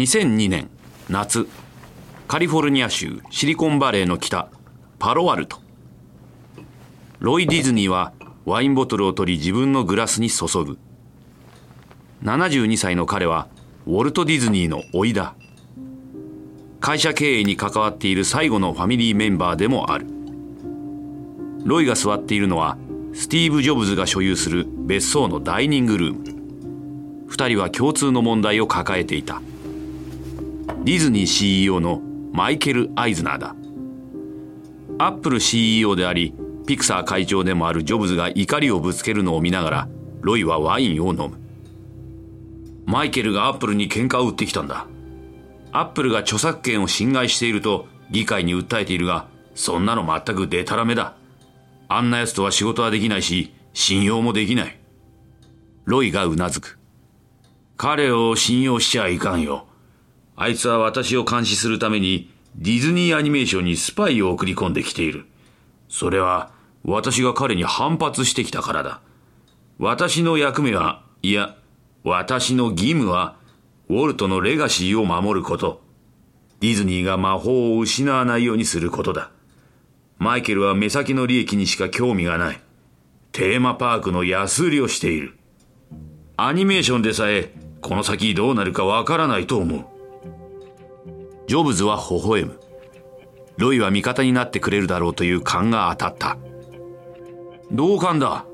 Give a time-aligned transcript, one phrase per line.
[0.00, 0.70] 2002年
[1.10, 1.46] 夏。
[2.26, 4.48] カリフォルニア州シリコンバレーの北
[4.98, 5.58] パロアルト。
[7.18, 8.14] ロイ・ディズニーは
[8.46, 10.78] ワインボトルを取り自分のグラスに注ぐ。
[12.22, 13.48] 72歳の彼は
[13.86, 15.34] ウォルト・ディズニーの甥だ。
[16.80, 20.06] 会社経営に関わっている最後のファミリーメンバーでもある。
[21.66, 22.78] ロイが座っているのは
[23.12, 27.28] スティーブ・ジョブズが所有する別荘のダイニングルーム。
[27.28, 29.42] 2人は共通の問題を抱えていた。
[30.82, 32.00] ディズニー CEO の
[32.32, 33.54] マイケル・アイズナーだ。
[34.98, 36.34] アップル CEO であり
[36.66, 39.88] ピクサー会長でもあるジョブズが怒りをぶつけるのを見ながら
[40.22, 41.38] ロイはワインを飲む。
[42.86, 44.86] マイケルがアップルに喧嘩を売ってきたんだ。
[45.70, 51.14] アップルが著作権を侵害していると議会に訴えているがそんなの全くデタラメだ。
[51.88, 54.80] あんな奴とは仕事はできないし信用もできない。
[55.84, 56.78] ロイがうなずく。
[57.76, 59.66] 彼を信用しちゃいかんよ。
[60.40, 65.26] あいつは私を監視するためにディズニーアニメーションにスパイを送り込んできている。
[65.90, 66.50] それは
[66.82, 69.02] 私が彼に反発してきたからだ。
[69.78, 71.56] 私の役目は、いや、
[72.04, 73.36] 私の義務は、
[73.90, 75.82] ウォルトのレガシーを守ること。
[76.60, 79.30] ディズニーが魔法を失わないようにすることだ。
[80.16, 82.60] マイケルは目先の利益にしか興味がない。
[83.32, 85.36] テーマパークの安売りをしている。
[86.38, 89.89] アニメーションでさえ、この先どうなるかわからないと思う。
[91.50, 92.60] ジョブズは微笑む。
[93.56, 96.38] ロイは味方になってくれるだろうという勘が当たった。
[97.72, 98.44] 同感だ。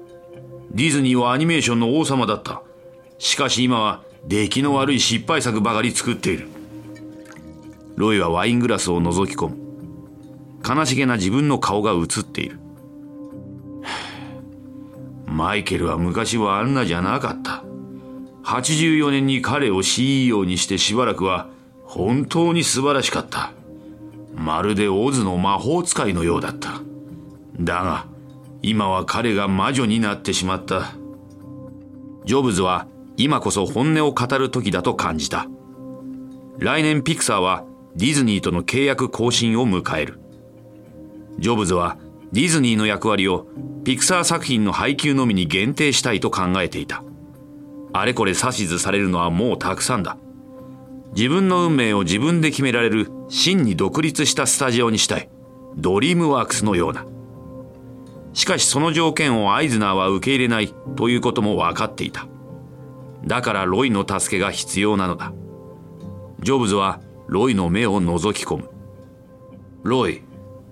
[0.71, 2.63] ディズニーはアニメーションの王様だった。
[3.19, 6.49] しかし今は出来の悪い失敗作ばかり作っている。
[7.97, 9.57] ロイはワイングラスを覗き込む。
[10.67, 12.59] 悲しげな自分の顔が映っている。
[15.27, 17.63] マイケルは昔はあんなじゃなかった。
[18.45, 21.55] 84年に彼を CEO にしてしばらくは
[21.97, 23.53] 本当に素晴らしかった。
[24.34, 26.83] まるでオズの魔法使いのようだった。
[27.59, 28.07] だが、
[28.61, 30.93] 今は彼が魔女になってしまった。
[32.27, 32.87] ジョブズは
[33.17, 35.47] 今こそ本音を語る時だと感じた。
[36.59, 37.65] 来年ピクサーは
[37.95, 40.21] ディズニーとの契約更新を迎える。
[41.39, 41.97] ジョブズは
[42.31, 43.47] ディズニーの役割を
[43.85, 47.03] ピクサー作品の配給のみに限定したいと考えていた。
[47.95, 50.19] あれこれ指図されるのはもうたくさんだ。
[51.16, 55.31] 自分の運命を自分で決められる真に独立したスタジオにしたい。
[55.75, 57.06] ドリームワークスのような。
[58.34, 62.26] しかしその条件をアイズナーは受け入れないということも分かっていた。
[63.25, 65.32] だからロイの助けが必要なのだ。
[66.43, 68.71] ジョブズはロイの目を覗き込む。
[69.84, 70.22] ロイ、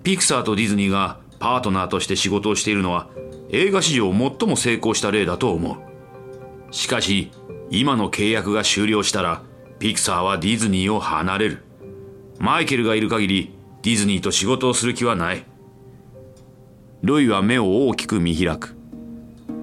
[0.03, 3.09] ピクサーとディズニーがパートナーとして仕事をしているのは
[3.49, 5.77] 映画史上最も成功した例だと思う。
[6.69, 7.31] しかし、
[7.71, 9.41] 今の契約が終了したら
[9.79, 11.63] ピクサーはディズニーを離れる。
[12.39, 15.43] マイケルがいる限りディズニーと仕事をする気はない。
[17.01, 18.75] ロイは目を大きく見開く。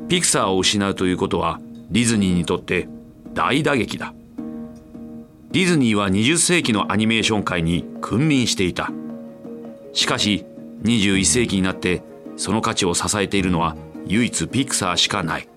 [0.09, 2.89] ピクサーを失うということはディズニーにとって
[3.34, 4.15] 大打撃だ。
[5.51, 8.91] ディズニーは20世紀のアニメーション界に君臨していた。
[9.93, 10.47] しかし
[10.83, 12.03] 21世紀になって
[12.37, 15.49] その価値を支えているのは唯一ピクサーしかない。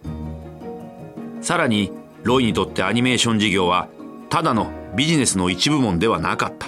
[1.41, 1.91] さらに
[2.23, 3.87] ロイにとってアニメーション事業は
[4.35, 6.67] ただのビジネスの一部門ではなかった。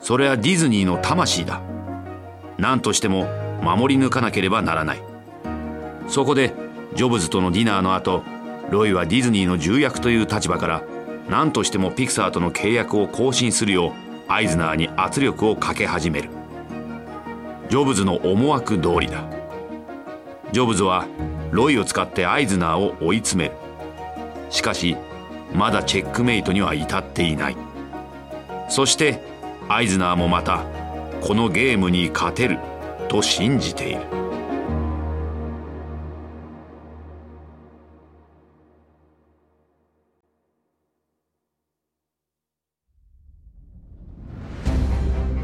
[0.00, 1.60] それはディズニーの魂だ。
[2.56, 3.26] 何としても
[3.60, 5.02] 守り抜かなければならない。
[6.08, 6.54] そこで
[6.94, 8.22] ジョブズとのディナーの後
[8.70, 10.82] ロイはディズニーの重役という立場から
[11.28, 13.92] 何としてもピクサーとの契約を更新するよう
[14.32, 16.30] アイズナーに圧力をかけ始める。
[17.68, 19.24] ジョブズの思惑通りだ。
[20.52, 21.06] ジョブズは
[21.50, 23.56] ロイを使ってアイズナーを追い詰める。
[24.48, 24.96] しかし
[25.54, 27.56] まだチェックメイトには至っていない。
[28.68, 29.22] そして
[29.68, 30.64] アイズナーもまた
[31.20, 32.58] このゲームに勝てる
[33.08, 34.00] と信じている。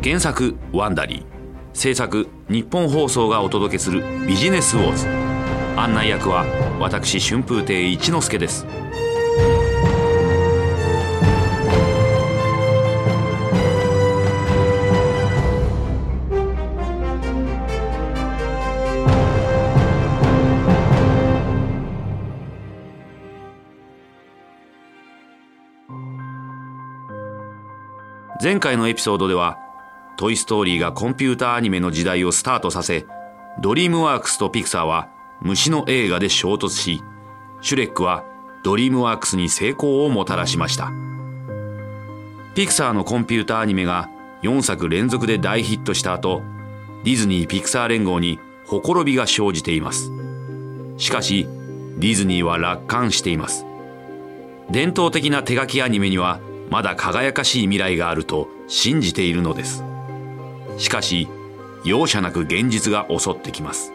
[0.03, 1.25] 原作「ワンダリー」
[1.73, 5.07] 制作日本放送がお届けする「ビジネスウォーズ」
[5.77, 6.45] 案内役は
[6.81, 8.67] 私春風亭一之輔です。
[28.43, 29.59] 前回のエピソードでは、
[30.17, 33.07] トイストーリーがコンピューターアニメの時代をスタートさせ、
[33.61, 35.09] ドリームワークスとピクサーは
[35.41, 37.03] 虫の映画で衝突し、
[37.61, 38.25] シュレックは
[38.63, 40.91] ドリームワークスに成功をもたらしました。
[42.55, 44.11] ピクサーのコンピューターアニメが
[44.43, 46.43] 4作連続で大ヒットした後
[47.05, 50.11] ディズニー・ピクサー連合にほころびが生じています
[50.97, 51.47] しかし
[51.99, 53.65] ディズニーは楽観しています
[54.71, 56.41] 伝統的な手書きアニメには
[56.71, 59.83] まだ輝かしい未来があると信じているのです。
[60.79, 61.29] しかし
[61.85, 63.93] 容赦なく現実が襲ってきます。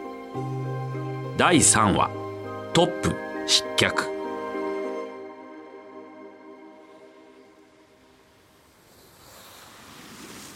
[1.38, 2.10] 第3話
[2.74, 4.04] トップ失脚。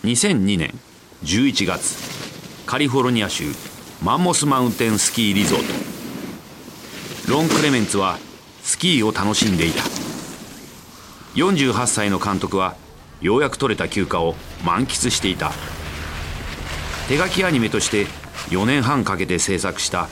[0.04, 0.74] 2002年
[1.24, 1.96] 11月
[2.66, 3.44] カリフォルニア州
[4.02, 5.58] マンモスマウンテンスキーリゾー
[7.26, 7.32] ト。
[7.32, 8.18] ロン・クレメンツは
[8.62, 10.09] スキーを楽しんでいた。
[11.34, 12.74] 48歳の監督は
[13.20, 14.34] ようやく取れた休暇を
[14.64, 15.52] 満喫していた。
[17.08, 18.06] 手書きアニメとして
[18.50, 20.08] 4年半かけて制作した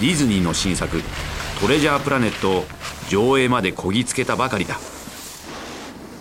[0.00, 1.02] ディズニーの新作
[1.60, 2.64] 「トレジャープラネット」を
[3.08, 4.78] 上映までこぎつけたばかりだ。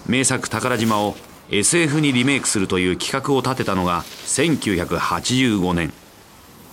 [0.08, 1.16] 名作「宝島」を
[1.50, 5.94] SF にリメイクするという企画を立てたのが1985年。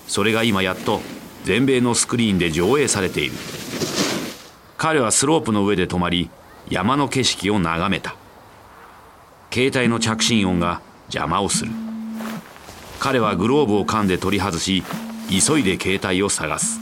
[0.07, 1.03] それが今やっと
[1.45, 3.33] 全米のスクリーンで上映されている。
[4.77, 6.31] 彼はスロープの上で止まり
[6.71, 8.15] 山の景色を眺めた。
[9.53, 11.73] 携帯の着信音が邪魔をする。
[13.01, 14.83] 彼はグローブを噛んで取り外し
[15.31, 16.81] 急いで携帯を探す。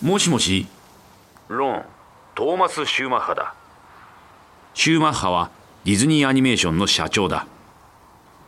[0.00, 0.66] もしもし。
[1.48, 1.84] ロン
[2.34, 3.54] トーマス・シューマッハだ。
[4.72, 5.50] シューマッハは
[5.84, 7.46] ディズニーアニメーションの社長だ。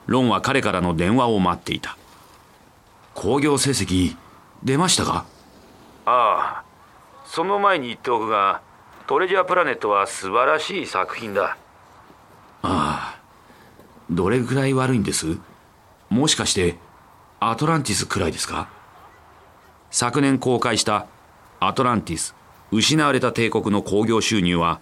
[0.06, 1.99] ロンは彼からの電話を待っていた。
[3.15, 4.17] 興行成績
[4.62, 5.27] 出ましたか？
[6.06, 6.65] ああ
[7.27, 8.62] その前に言っておくが
[9.06, 11.56] トレジャープラネットは素晴らしい作品だ。
[12.62, 13.19] ああ。
[14.10, 15.38] どれぐらい悪いんです？
[16.08, 16.76] もしかして
[17.40, 18.69] アトランティスくらいですか？
[19.90, 21.06] 昨年公開した
[21.60, 22.34] アトランティス
[22.70, 24.81] 失われた帝国の興行収入は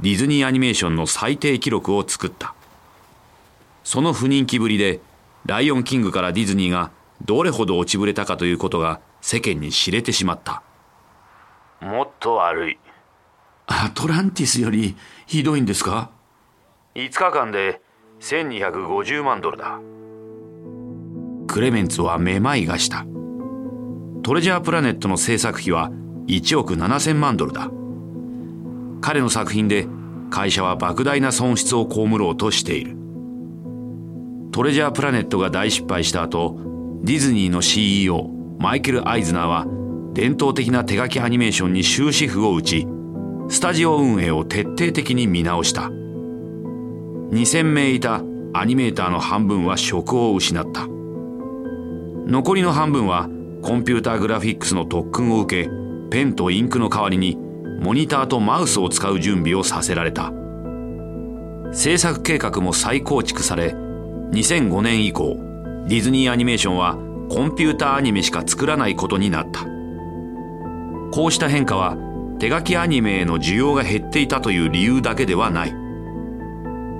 [0.00, 2.54] ディズニーアニメーションの最低記録を作った。
[3.84, 5.00] その不人気ぶりで
[5.46, 6.90] ライオンキングからディズニーが
[7.24, 10.62] どれほど落ちぶれたかということが世間に知れてしまった。
[11.80, 12.78] もっと悪い
[13.66, 16.10] アトランティスよりひどいんですか
[16.94, 17.80] ？5日間で
[18.20, 19.80] 1250万ドルだ。
[21.46, 23.06] クレメンツはめまいがした。
[24.22, 25.90] トレジャープラネットの制作費は
[26.26, 27.70] 1億7000万ドルだ。
[29.00, 29.86] 彼の作品で
[30.30, 32.96] 会社は莫大な損失を被ろうとしている。
[34.52, 36.56] トレジャープラネットが大失敗した後
[37.02, 38.28] ディズニーの CEO
[38.58, 39.66] マイケル・アイズナーは
[40.12, 42.86] 伝統的な手書きアニメーションに終止符を打ち
[43.52, 45.90] スタジオ運営を徹底的に見直した。
[47.32, 48.22] 2000名いた
[48.54, 50.86] アニメーターの半分は職を失った。
[50.86, 53.28] 残りの半分は
[53.60, 55.70] コンピューターグラフィックスの特訓を受け
[56.10, 57.36] ペンとインクの代わりに
[57.82, 60.32] モニターとマウスを使う準備をさせられた。
[61.72, 63.74] 制作計画も再構築され
[64.32, 65.36] 2005年以降
[65.88, 66.94] ディズニーアニメーションは
[67.28, 69.66] コンピューターアニメしか作らないことになった。
[71.10, 71.98] こうした変化は
[72.42, 75.74] 手書きアニメへの需要が減っていたという理由だけではない。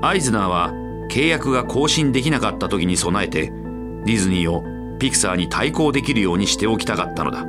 [0.01, 0.71] アイズナーは
[1.11, 4.63] 契約が更新できなかった時に備えてディズニーを
[5.01, 7.45] ピクサーに対抗できるようにしておきたかったのだ。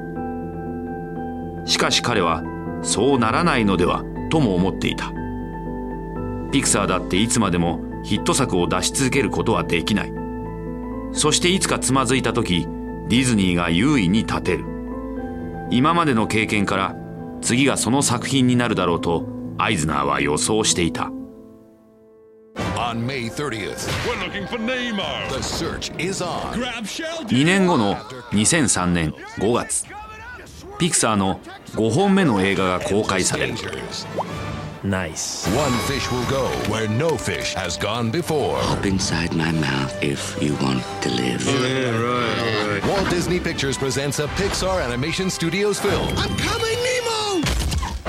[1.67, 2.41] しかし彼は
[2.81, 5.13] そうならないのではとも思っていた。
[6.51, 10.13] ピクサーだっていつまでもヒット作を出し続けることはできない。
[11.12, 12.67] そしていつかつまずいた時
[13.07, 14.65] ディズニーが優位に立てる。
[15.69, 16.95] 今までの経験から
[17.43, 21.12] 次がその作品になるだろうとアイズナーは予想していた
[22.75, 25.27] On May 30th, We're looking for Neymar.
[25.29, 26.53] the search is on.
[26.53, 27.27] Grab Sheldon.
[27.27, 27.95] 2年後の
[28.31, 29.85] 2003年5月
[30.77, 31.39] ピクサーの
[31.75, 33.53] 5本目の映画が公開される
[34.83, 35.47] Nice.
[35.55, 38.57] One fish will go where no fish has gone before.
[38.69, 41.41] Up inside my mouth if you want to live.
[42.85, 46.09] Walt Disney Pictures presents a Pixar Animation Studios film.
[46.17, 46.92] I'm coming!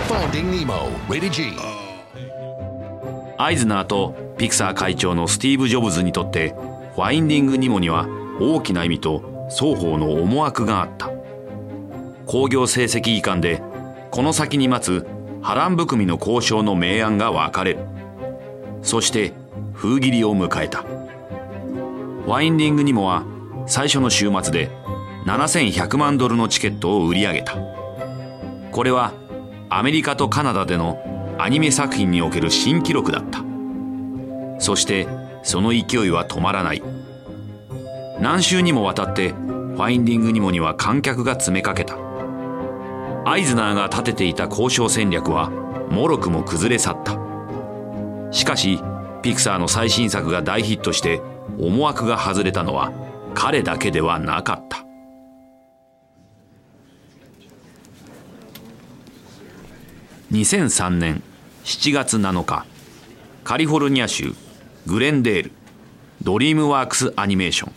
[0.09, 0.91] Finding Nemo,
[1.31, 1.53] G.
[3.39, 3.85] アイズナー。
[3.85, 6.55] とピクサー会長のスティーブ・ジョブズにとって
[6.95, 8.07] ファインディング・ニモには
[8.39, 11.11] 大きな意味と双方の思惑があった。
[12.27, 13.63] 興行成績いかんで
[14.11, 15.07] この先に待つ
[15.41, 17.79] 波乱含みの交渉の明暗が分かれる。
[18.83, 19.33] そして
[19.73, 20.83] 封切りを迎えた。
[20.83, 23.25] ファインディング・ニモは
[23.67, 24.71] 最初の週末で
[25.25, 27.57] 7100万ドルのチケットを売り上げた。
[28.71, 29.15] これは
[29.71, 30.99] アメリカとカナダでの
[31.39, 33.43] アニメ作品における新記録だった。
[34.59, 35.09] そして
[35.43, 36.83] その勢いは止まらない。
[38.21, 41.97] 何週にもわたってファインディング・ニモには観客が詰めかけた。
[43.27, 45.51] アイズナーが立てていた交渉戦略は
[45.91, 47.19] もろくも崩れ去った。
[48.31, 48.81] しかし
[49.23, 51.23] ピクサーの最新作が大ヒットして
[51.59, 52.93] 思惑が外れたのは
[53.35, 54.85] 彼だけではなかった。
[60.35, 61.23] 2003年
[61.63, 62.67] 7月7日
[63.45, 64.35] カリフォルニア州
[64.85, 65.53] グレンデール
[66.23, 67.73] ドリームワークスアニメーション。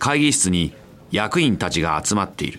[0.00, 0.72] 会議室に
[1.12, 2.58] 役員たちが集まっている。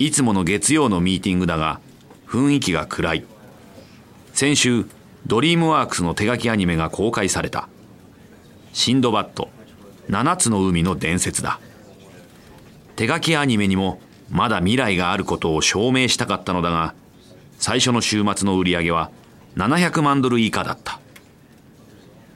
[0.00, 1.78] いつもの月曜のミーティングだが
[2.26, 3.24] 雰囲気が暗い。
[4.32, 4.84] 先週
[5.28, 7.68] ドリームワークスの手書きアニメが公開された。
[8.72, 9.50] シンドバッド
[10.10, 11.60] 7つの海の伝説だ。
[12.96, 16.94] 手書きアニメにもまだ未来があることを証明したかったのだが
[17.58, 19.10] 最初の週末の売り上げは
[19.56, 21.00] 700万ドル以下だった。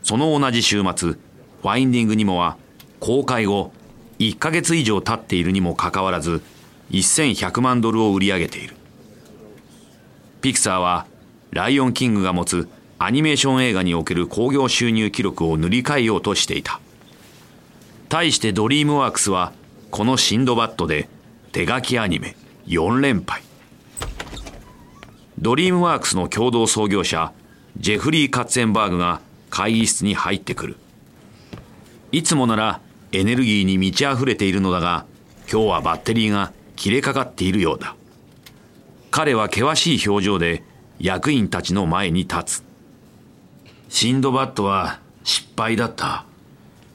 [0.02, 2.56] その同じ週末ファインディング・ニモは
[2.98, 3.72] 公開後
[4.18, 6.42] 1ヶ月以上経っているにもかかわらず
[6.90, 8.74] 1100万ドルを売り上げている。
[10.40, 11.06] ピクサーは
[11.52, 16.80] ライオンキングが持つアニメーション映画における興行収入記録を塗り替えようとしていた。
[18.08, 19.52] 対してドリームワークスは
[19.90, 21.08] このシンドバッドで
[21.52, 22.36] 手書きアニメ
[22.66, 23.42] 4連敗。
[25.42, 27.32] ドリームワークスの共同創業者
[27.76, 29.20] ジェフリー・カッツェンバーグが
[29.50, 30.76] 会議室に入ってくる。
[32.12, 32.80] いつもなら
[33.10, 35.04] エネルギーに満ち溢れているのだが
[35.50, 37.96] 今日はバッテリーが切れかかっているようだ。
[39.10, 40.62] 彼は険しい表情で
[41.00, 42.64] 役員たちの前に立つ。
[43.88, 46.24] シンドバッドは失敗だった。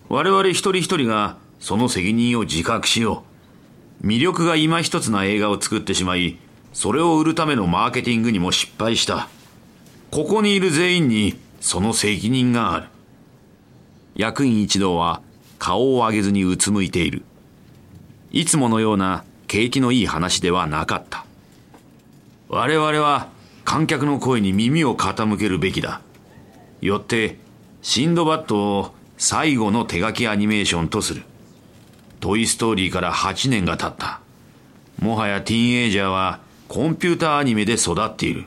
[0.07, 3.25] 我々一人一人がその責任を自覚しよ
[4.01, 4.07] う。
[4.07, 6.37] 魅力が今一つな映画を作ってしまい
[6.77, 9.29] それを売るためのマーケティングにも失敗した。
[10.11, 12.85] ここにいる全員にその責任がある。
[14.13, 15.23] 役員一同は
[15.57, 17.23] 顔を上げずにうつむいている。
[18.31, 21.25] いつものような景気のいい話ではなかった。
[22.47, 23.29] 我々は
[23.65, 26.01] 観客の声に耳を傾けるべきだ。
[26.81, 27.39] よって
[27.81, 31.23] シンドバッドを最後の手書きアニメーションとする。
[32.19, 34.21] トイストーリーから8年が経った。
[34.99, 38.45] もはやティーンエイジャーはコンピューターアニメで育っている。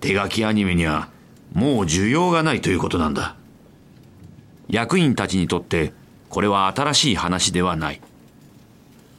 [0.00, 1.08] 手書きアニメには
[1.52, 3.34] もう需要がないということなんだ。
[4.68, 5.92] 役員たちにとって
[6.28, 8.00] これは新しい話ではない。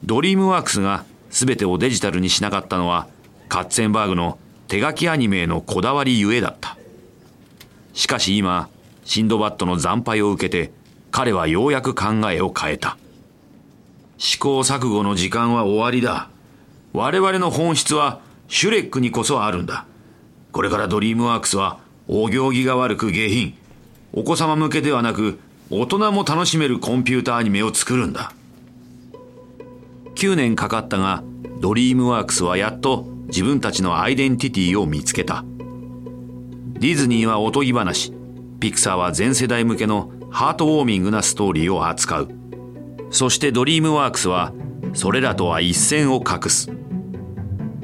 [0.03, 3.07] ドリームワークスが全てをデジタルにしなかったのは
[3.49, 4.37] カッツェンバーグの
[4.67, 6.77] 手書きアニメへのこだわりゆえだった。
[7.93, 8.69] しかし今
[9.03, 10.71] シンドバッドの惨敗を受けて
[11.11, 12.97] 彼はようやく考えを変えた。
[14.17, 16.29] 試行錯誤の時間は終わりだ。
[16.93, 19.85] 我々の本質はシュレックにこそあるんだ。
[20.51, 23.55] これからドリームワークスはお行儀が悪く下品。
[24.13, 25.39] お子様向けではなく
[25.69, 28.31] 大人も楽しめるコンピューターアニメを作るんだ。
[30.15, 31.23] 9年かかったが
[31.59, 35.43] ドリームワークスはやっと自分たちのアイデンティティを見つけた。
[36.79, 38.13] ディズニーはおとぎ話。
[38.59, 42.29] ピクサーは全世代向けのハートウォーミングなストーリーを扱う。
[43.11, 44.53] そしてドリームワークスは
[44.93, 46.71] それらとは一線を画す。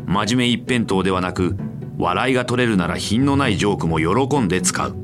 [0.06, 1.56] 真面目一辺倒ではなく
[1.98, 4.96] 笑いが取れるなら品のないジョークも喜んで使う。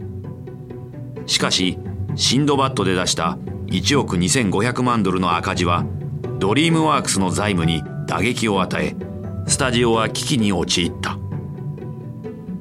[1.25, 1.77] しかし
[2.15, 3.37] シンドバッドで出した
[3.67, 5.85] 1億2500万ドルの赤字は
[6.39, 8.95] ドリームワークスの財務に打撃を与え
[9.47, 11.17] スタジオは危機に陥った。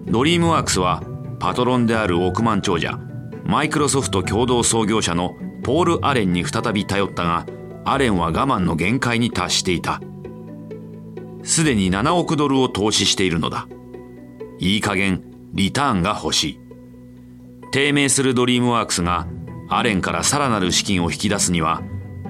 [0.06, 1.02] ドリームワークスは
[1.38, 2.98] パトロンである億万長者
[3.44, 7.46] マイクロソフト共同創業者のポール・アレンに再び頼ったが
[7.90, 10.02] アレンは我慢の限界に達していた。
[11.42, 13.66] すでに7億ドルを投資しているのだ。
[14.58, 16.60] いい加減リターンが欲しい。
[17.72, 19.26] 低迷するドリームワークスが
[19.70, 21.82] アレンからさらなる資金を引き出すには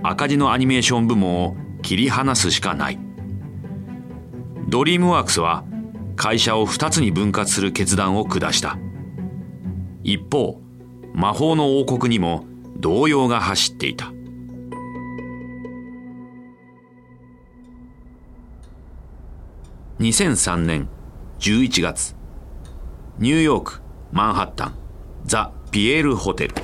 [0.04, 2.98] 赤字のアニメーション部門を切り離すしかない。
[4.68, 5.64] ドリームワークスは
[6.14, 8.78] 会社を2つに分割する決断を下した。
[10.04, 10.60] 一方
[11.14, 12.44] 魔法の王国にも
[12.76, 14.12] 動揺が走っていた。
[19.98, 20.88] 2003年
[21.40, 22.14] 11月。
[23.18, 23.80] ニューヨーク
[24.12, 24.74] マンハッタン
[25.24, 26.54] ザ・ピエールホテル。
[26.54, 26.62] デ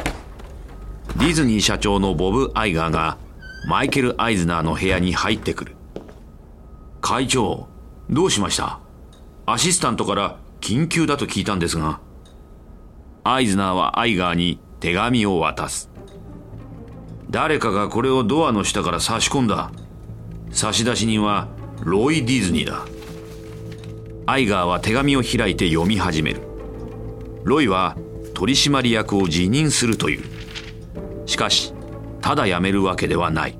[1.16, 3.18] ィズニー社長のボブ・アイガーが
[3.66, 5.74] マイケル・アイズナーの部屋に入ってくる。
[7.00, 7.66] 会長
[8.08, 8.78] どうしました？
[9.46, 12.00] アシスタントから緊急だと聞いたんですが
[13.24, 15.90] アイズナーはアイガーに手紙を渡す。
[17.30, 19.72] 誰かがこれをドアの下から差し込んだ。
[20.52, 21.48] 差出人は
[21.82, 22.86] ロイ・ディズニーだ。
[24.26, 26.40] アイガーは手紙を開いて読み始める。
[27.44, 27.96] ロイは
[28.32, 30.24] 取締役を辞任するという。
[31.26, 31.74] しかし
[32.22, 33.58] ただ辞めるわけではない。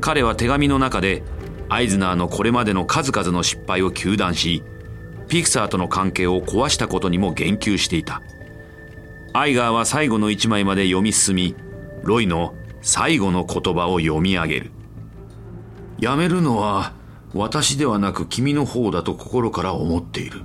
[0.00, 1.22] 彼は手紙の中で
[1.68, 4.62] アイズナーのこれまでの数々の失敗を糾弾し
[5.28, 8.22] ピクサーとの関係を壊したことにも言及していた。
[9.34, 11.54] アイガーは最後の一枚まで読み進み
[12.02, 14.72] ロイの最後の言葉を読み上げる。
[16.00, 16.94] やめるのは
[17.38, 20.42] 私ではなく君の方だと心から思っている。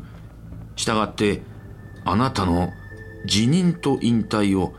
[0.75, 1.41] したがって
[2.05, 2.69] あなたの
[3.25, 4.73] 辞任と引退を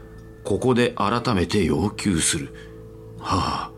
[0.44, 2.54] ここで改めて要求する。
[3.18, 3.72] はあ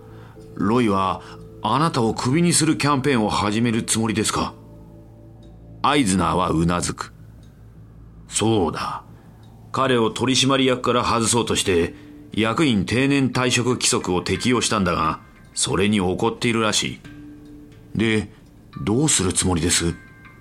[0.54, 1.22] ロイは
[1.62, 4.54] あなたをクビにするキャンペーンを始めるつもりですか？
[5.82, 7.14] アイズナーはうなずく。
[8.28, 9.02] そうだ。
[9.72, 11.94] 彼を取締役から外そうとして
[12.32, 15.20] 役員定年退職規則を適用したんだが
[15.54, 17.00] それに怒っているらしい。
[17.96, 18.30] で
[18.84, 19.94] どうするつもりです？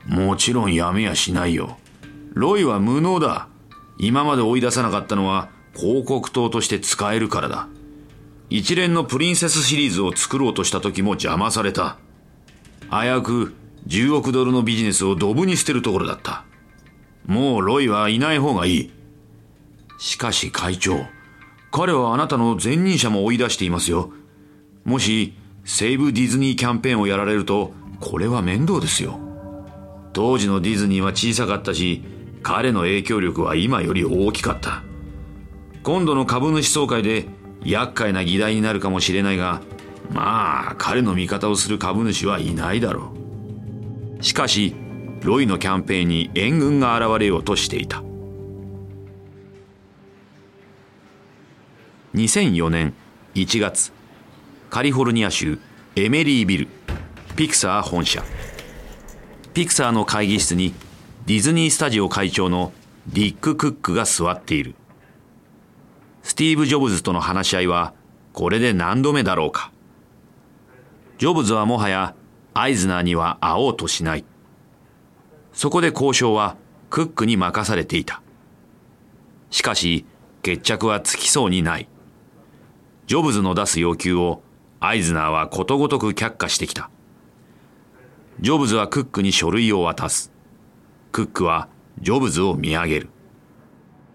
[0.05, 1.77] もちろんやめやしないよ。
[2.33, 3.47] ロイは無能だ。
[3.97, 7.67] 今まで追い出さなかったのは広告塔として使えるからだ。
[8.49, 11.97] 一連のプリンセスシリーズを作ろうとした時も邪魔された。
[12.91, 13.55] 危うく
[13.87, 16.43] 10億ドルのビジネスをドブに捨てるところだった。
[17.25, 18.91] もうロイはいない方がいい。
[19.97, 21.05] しかし会長、
[21.71, 24.11] 彼はあなたの前任者も追い出していますよ。
[24.83, 25.33] もし、
[25.65, 29.19] セーブディズニーキャンペーンをやられると、これは面倒ですよ。
[30.13, 32.03] 当時のディズニーは小さかったし、
[32.43, 34.83] 彼の影響力は今より大きかった。
[35.81, 37.25] 今度の株主総会で
[37.63, 39.61] 厄介な議題になるかもしれないが、
[40.11, 43.11] まあ、彼の味方をする株主はいないだろ
[44.19, 44.23] う。
[44.23, 44.75] しかし、
[45.23, 48.03] ロイのキャンペーンに援軍が現れようとしていた。
[52.13, 52.93] 2004年
[53.33, 53.91] 1月
[54.75, 55.57] カリフォルニア州
[55.95, 56.67] エメリービル
[57.37, 58.25] ピクサー本社。
[59.53, 60.73] ピクサーの会議室に
[61.25, 62.73] ディズニースタジオ会長の
[63.07, 64.75] ディック・クックが座っている。
[66.23, 67.93] スティーブ・ジョブズとの話し合いは
[68.33, 69.71] これで何度目だろうか。
[71.19, 72.13] ジョブズはもはや
[72.53, 74.25] アイズナーには会おうとしない。
[75.53, 76.57] そこで交渉は
[76.89, 78.21] クックに任されていた。
[79.51, 80.05] しかし
[80.41, 81.87] 決着はつきそうにない。
[83.07, 84.41] ジョブズの出す要求を
[84.79, 86.89] アイズナーはことごとく却下してきた。
[88.39, 90.31] ジョブズはクックに書類を渡す。
[91.11, 93.09] クックはジョブズを見上げる。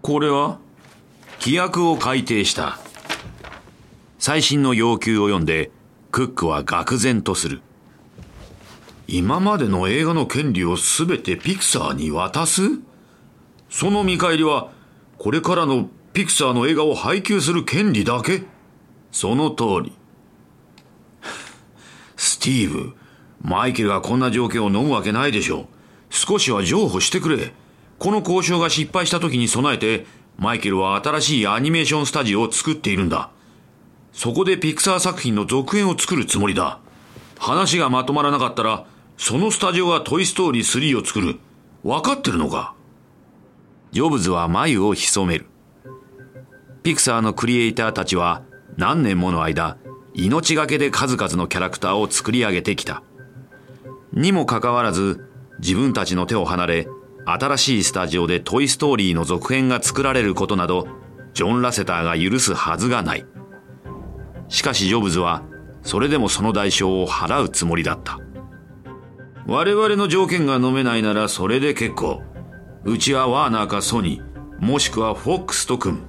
[0.03, 0.59] これは
[1.41, 2.79] 規約を改定した。
[4.19, 5.71] 最新の要求を読んで、
[6.11, 7.63] クックは愕然とする。
[9.09, 12.63] 今までの映画の権利をすべてピクサーに渡す？
[13.71, 14.71] その見返りは、
[15.19, 18.43] これからのピクサーの映画を配給する権利だけ？
[19.11, 19.97] その通り。
[22.23, 22.93] スティーブ、
[23.41, 25.67] マイケルがこんな条件を飲むわけないでしょう。
[26.11, 27.55] 少しは譲歩してくれ。
[27.99, 30.05] この交渉が失敗した時に備えて、
[30.37, 33.31] マイケルは新しいアニメーションスタジオを作っているんだ。
[34.13, 36.81] そこでピクサー作品の続編を作るつもりだ。
[37.39, 38.85] 話がまとまらなかったら、
[39.17, 41.39] そのスタジオがトイストーリー3を作る。
[41.83, 42.75] 分かってるのか？
[43.93, 45.47] ジョブズは眉を潜める。
[46.83, 48.43] ピクサーのクリエイターたちは、
[48.77, 49.79] 何年もの間、
[50.15, 53.03] 命がけで数々のキャラクターを作り上げてきた。
[54.13, 55.29] にもかかわらず、
[55.61, 56.89] 自分たちの手を離れ、
[57.25, 60.89] 新しいスタジオでトイストーリーの続編が作られることなど、
[61.35, 63.27] ジョン・ラセターが許すはずがない。
[64.49, 65.45] しかしジョブズは、
[65.83, 68.19] それでもその代償を払うつもりだった。
[69.47, 72.23] 我々の条件が飲めないならそれで結構。
[72.85, 76.05] うちはワーナーかソニー、もしくはフォックスと組む。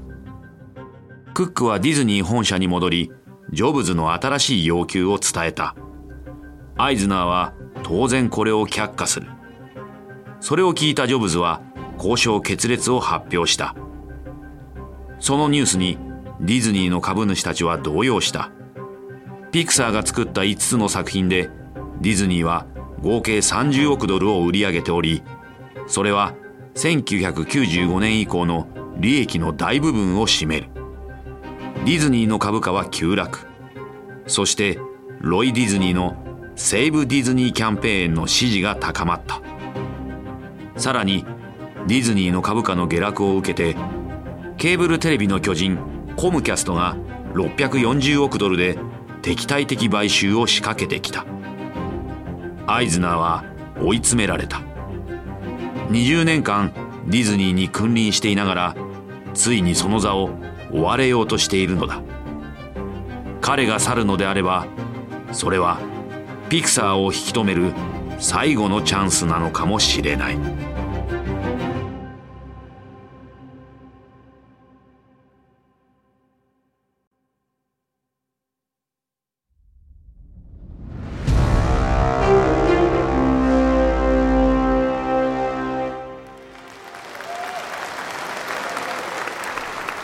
[1.33, 3.11] クックはディズニー本社に戻り、
[3.53, 5.75] ジョブズの新しい要求を伝えた。
[6.77, 9.27] アイズナーは当然これを却下する。
[10.39, 11.61] それを聞いたジョブズは
[11.97, 13.75] 交渉決裂を発表した。
[15.19, 15.97] そのニュースに
[16.39, 18.51] ディズニーの株主たちは動揺した。
[19.51, 21.49] ピクサーが作った5つの作品で
[21.99, 22.65] ディズニーは
[23.01, 25.23] 合計30億ドルを売り上げており、
[25.87, 26.35] それは
[26.75, 30.70] 1995年以降の利益の大部分を占める。
[31.83, 33.39] ディズニーの株価は急落。
[34.27, 34.79] そして
[35.19, 36.15] ロイ・ディズニーの
[36.55, 39.41] セーブ・ディズニーキャンペーンの支持が高まった。
[40.77, 41.25] さらに
[41.87, 43.75] ディズニーの株価の下落を受けて
[44.57, 45.79] ケーブルテレビの巨人
[46.17, 46.95] コムキャストが
[47.33, 48.77] 640億ドルで
[49.23, 51.25] 敵対的買収を仕掛けてきた。
[52.67, 53.43] アイズナーは
[53.81, 54.61] 追い詰められた。
[55.89, 56.73] 20年間
[57.07, 58.75] ディズニーに君臨していながら
[59.33, 60.29] ついにその座を
[60.73, 62.01] 追われようとしているのだ
[63.41, 64.67] 彼が去るのであれば
[65.31, 65.79] それは
[66.49, 67.73] ピクサーを引き止める
[68.19, 70.70] 最後のチャンスなのかもしれない。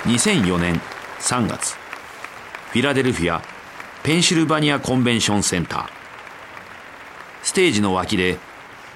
[0.08, 0.80] 2004年
[1.20, 1.76] 3月
[2.72, 3.42] フィラデルフィア
[4.04, 5.90] ペンシルバニアコンベンションセンター。
[7.44, 8.38] ステージの脇で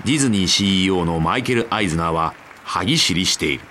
[0.05, 3.63] ディズニー CEO のマイケル・アイズナーは歯ぎしりしている。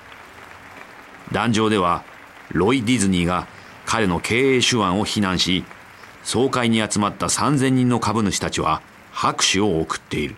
[1.33, 2.05] 壇上では
[2.51, 3.47] ロイ・ディズニーが
[3.87, 5.65] 彼の経営手腕を非難し
[6.23, 10.37] 総会に集まった3000人の株主たちは拍手を送っている。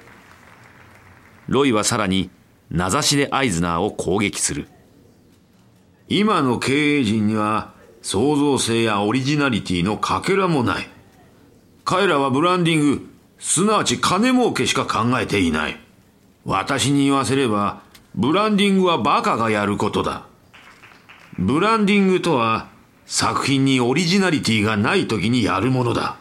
[1.48, 2.30] ロイはさらに
[2.70, 4.68] 名指しでアイズナーを攻撃する。
[6.14, 7.72] 今の経営陣には
[8.02, 10.86] 創造性やオリジナリティのかけらもない。
[11.86, 15.80] 彼らはブランディングすなわち金儲けしか考えていない。
[16.44, 17.80] 私に言わせれば
[18.14, 20.26] ブランディングはバカがやることだ。
[21.38, 22.68] ブランディングとは
[23.06, 26.16] 作品にオリジナリティがない時にやるものだ。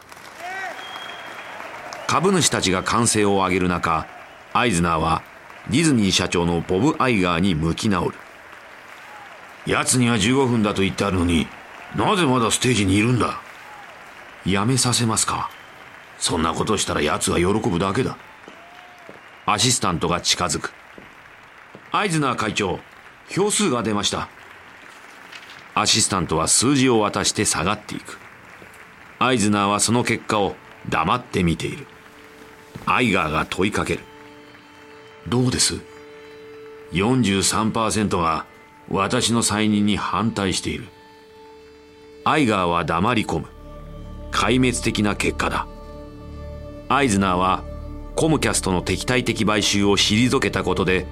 [2.07, 4.07] 株主たちが歓声を上げる中
[4.53, 5.21] アイズナーは
[5.69, 8.20] ディズニー社長のボブ・アイガーに向き直る。
[9.65, 11.47] 奴には15分だと言ってあるのに
[11.95, 13.39] なぜまだステージにいるんだ？
[14.45, 15.49] やめさせますか？
[16.17, 18.17] そんなことしたら奴は喜ぶだけだ。
[19.45, 20.71] アシスタントが近づく。
[21.91, 22.79] アイズナー会長
[23.29, 24.29] 票数が出ました。
[25.75, 28.17] アシスタントは数字を渡して下がっていく。
[29.19, 30.55] アイズナーはその結果を
[30.89, 31.87] 黙って見ている。
[32.85, 34.03] アイガーが問いかける。
[35.27, 35.81] どうです
[36.93, 38.45] ？43%が
[38.91, 40.85] 私の再任に反対している。
[42.25, 43.47] アイガーは黙り込む。
[44.31, 45.67] 壊滅的な結果だ。
[46.89, 47.63] アイズナーは
[48.15, 51.05] コムキャストの敵対的買収を退けたことで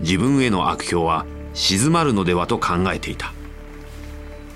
[0.00, 3.32] 自分への悪評は静まるのではと考えていた。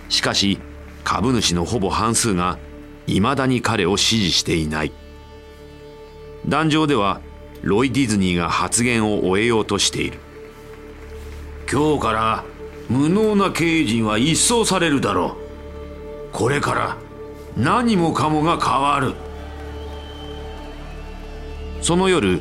[0.09, 0.59] しかし
[1.03, 2.59] 株主のほぼ半数が
[3.07, 4.93] 未だに彼を支持していない。
[6.47, 7.21] 壇上では
[7.62, 10.19] ロイ・ディズニーが発言を終えようとしている。
[11.71, 12.45] 今日から
[12.88, 15.37] 無能な経営陣は一掃されるだろ
[16.33, 16.33] う。
[16.33, 16.96] これから
[17.57, 19.14] 何もかもが変わる。
[21.83, 22.40] その夜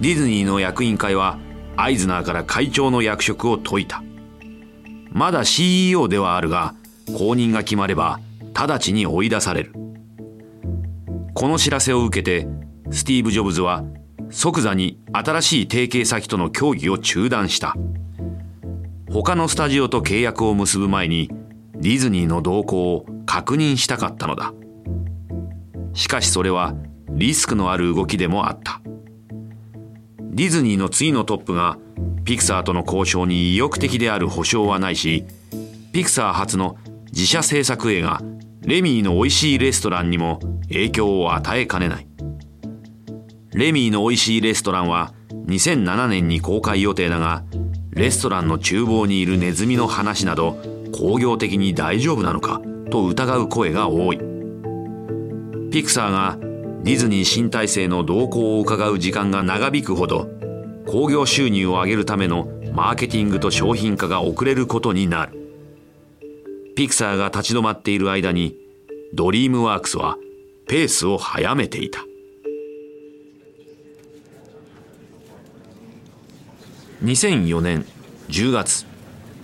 [0.00, 1.38] ディズニーの役員会は
[1.76, 4.02] アイズナーから会長の役職を解いた。
[5.10, 6.74] まだ CEO ではあるが
[7.12, 8.20] 後任が決まれば
[8.54, 9.72] 直ちに追い出される。
[11.34, 12.48] この知らせを受けて
[12.90, 13.84] スティーブ・ジョブズは
[14.30, 17.76] 即座に新しい提携先との協議を中断した。
[19.12, 21.28] 他のスタジオと契約を結ぶ前に
[21.74, 24.54] ディズニーの動向を確認したかったのだ。
[25.92, 26.74] しかしそれは
[27.10, 28.80] リスクのある動きでもあった。
[30.18, 31.76] ディズニーの次のトップが
[32.24, 35.26] ピクサーとの交渉に意欲的である保証はないし
[35.92, 36.78] ピクサー初の
[37.12, 38.22] 自社制作映画
[38.62, 42.06] レミーの美味しいレストランにも影響を与えかねない。
[43.52, 45.12] レミーの美味しいレストランは
[45.48, 47.44] 2007年に公開予定だが
[47.94, 50.56] レストランの厨房にいるネズミの話など
[50.92, 52.62] 工業的に大丈夫なのか？
[52.90, 54.18] と疑う声が多い。
[55.70, 56.38] ピクサーが
[56.84, 60.26] ディズニー新体制の動向を伺う時間が長引くほど
[60.86, 65.38] 興行収入を上げるためのマーケティングと商品化が遅れることになる。
[66.74, 68.56] ピクサーが立ち止まっている間に
[69.12, 70.16] ドリームワークスは
[70.66, 72.00] ペースを速めていた。
[77.02, 77.84] 2004年
[78.28, 78.86] 10月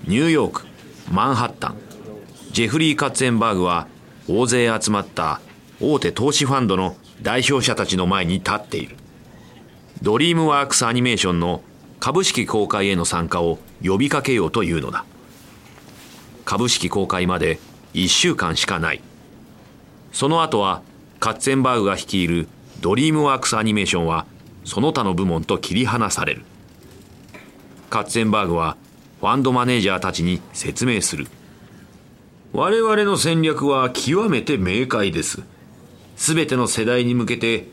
[0.06, 0.62] ニューヨーク
[1.10, 1.76] マンハッタン。
[2.52, 3.88] ジェフリー・カッツェンバーグは
[4.28, 5.40] 大勢集まった
[5.80, 8.94] 大手投資ファンドの代表者たちの前に立っている。
[10.02, 11.62] ドリームワークスアニメーションの
[11.98, 15.04] 株式公開への参加を呼びかけようというのだ。
[16.44, 17.58] 株式公開まで
[17.94, 19.00] 1週間しかない。
[20.12, 20.82] その後は
[21.18, 22.46] カッツェンバーグが率いる
[22.80, 24.26] ドリームワークスアニメーションは
[24.64, 26.44] その他の部門と切り離される。
[27.90, 28.77] カッツェンバーグは
[29.20, 31.27] ファンドマネージャーたちに説明する。
[32.53, 35.42] 我々の戦略は極めて明快です。
[36.16, 37.66] 全ての世代に向けて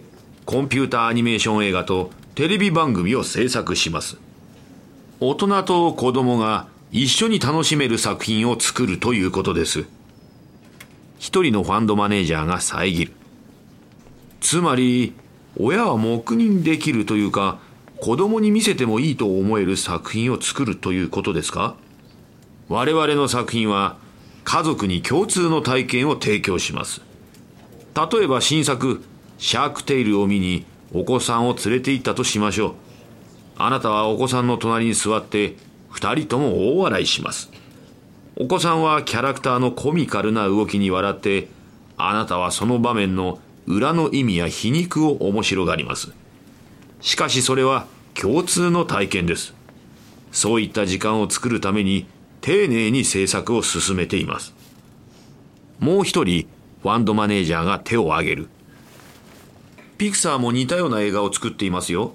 [0.46, 4.18] コンピューターアニメーション映画とテレビ番組を制作します。
[5.20, 9.86] 大人と子供が一緒に楽しめる作品を作るということです。
[11.20, 13.14] 一人のファンドマネージャーが遮る。
[14.40, 15.14] つまり
[15.58, 17.60] 親は黙認できるというか
[18.06, 21.76] 子供に見せてもいいと思える作品を作るということですか？
[22.70, 23.98] 我々の作品は
[24.44, 27.02] 家族に共通の体験を提供します。
[27.96, 29.04] 例えば新作
[29.40, 32.74] シャークテイルを見にお子さんを連れて行ったとしましょう。
[33.58, 35.56] あなたはお子さんの隣に座って
[35.90, 37.50] 二人とも大笑いします。
[38.36, 41.48] お子さんはキャラクターのコミカルな動きに笑って
[41.98, 46.14] あなたはその場面の裏の意味や皮肉を面白がります。
[47.02, 47.88] しかしそれは
[48.20, 49.54] 共通の体験です。
[50.32, 52.08] そういった時間を作るために
[52.42, 54.54] 丁寧に制作を進めています。
[55.80, 56.48] もう一人
[56.82, 58.48] ファンドマネージャーが手を挙げる。
[59.98, 62.14] ピクサーも似たような映画を作っていますよ。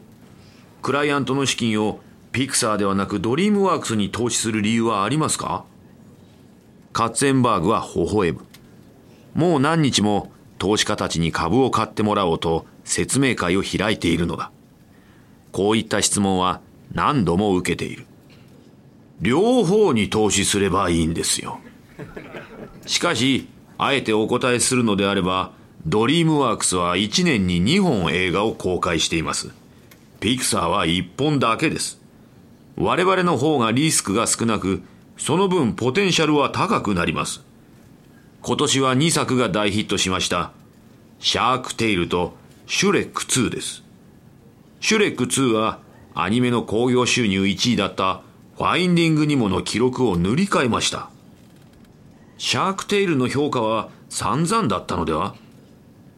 [0.82, 2.00] クライアントの資金を
[2.32, 5.64] ピクサーではなくドリームワークスに投資する理由はありますか？
[6.92, 8.40] カッツェンバーグは微笑む。
[9.34, 14.50] もう何日も投資家たちに株を買ってもらおうと説明会を開いているのだ。
[15.52, 16.60] こういった質問は
[16.92, 18.06] 何度も受けている。
[19.20, 21.60] 両方に投資すればいいんですよ。
[22.86, 25.52] しかしあえてお答えするのであれば
[25.86, 29.50] ドリームワークスは1年に2本映画を公開しています。
[30.20, 32.00] ピクサーは1本だけです。
[32.76, 34.82] 我々の方がリスクが少なく
[35.16, 37.42] その分ポテンシャルは高くなります。
[38.42, 40.52] 今年は2作が大ヒットしました。
[41.18, 42.34] シャークテイルと
[42.66, 43.82] シュレック2です。
[44.80, 45.78] シュレック2は
[46.14, 48.22] アニメの興行収入1位だった
[48.56, 51.10] ファインディングニモの記録を塗り替えました。
[52.38, 55.34] シャークテイルの評価は散々だったのでは？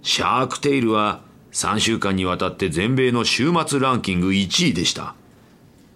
[0.03, 5.14] シャークテイルは3週間にわたって全米の週末ランキング1位でした。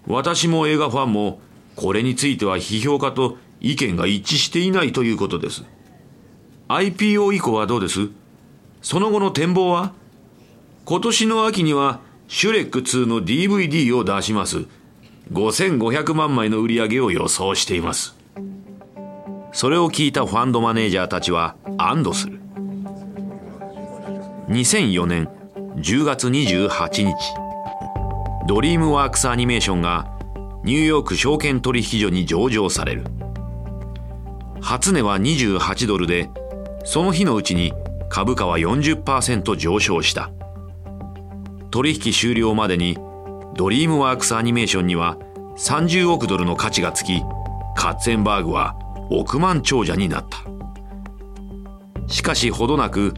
[0.09, 1.40] 私も映画ファンも
[1.76, 5.64] これについては批評家と意見が一致していないということです。
[6.68, 8.09] IPO 以降はどうです？
[8.83, 9.92] その後の展望は？
[10.85, 14.66] 今年の秋にはシュレック2の DVD を出します。
[15.32, 18.16] 5500万枚の売り上げを予想しています。
[19.52, 22.40] それを聞いたファンドマネージャーたちは安堵する。
[24.48, 25.28] 2004年
[25.76, 27.14] 10月28日
[28.46, 30.06] ドリームワークスアニメーションが
[30.62, 33.04] ニューヨーク証券取引所に上場される。
[34.60, 36.28] 初値は28ドルで
[36.84, 37.72] その日のうちに
[38.08, 40.30] 株価は40%上昇した。
[41.76, 42.96] 取引終了までに
[43.54, 45.18] ドリームワークスアニメーションには
[45.58, 47.20] 30億ドルの価値がつき
[47.76, 48.74] カッツェンバーグは
[49.10, 50.38] 億万長者になった。
[52.10, 53.12] しかしほどなく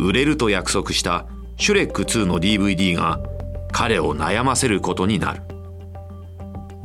[0.00, 3.20] 売れると約束したシュレック2の DVD が
[3.70, 5.42] 彼を悩ませることになる。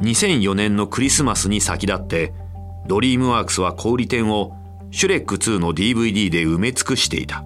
[0.01, 2.33] 2004年のクリスマスに先立って
[2.85, 4.55] ドリームワークスは小売店を
[4.91, 7.43] シュレック2の DVD で埋め尽くしていた。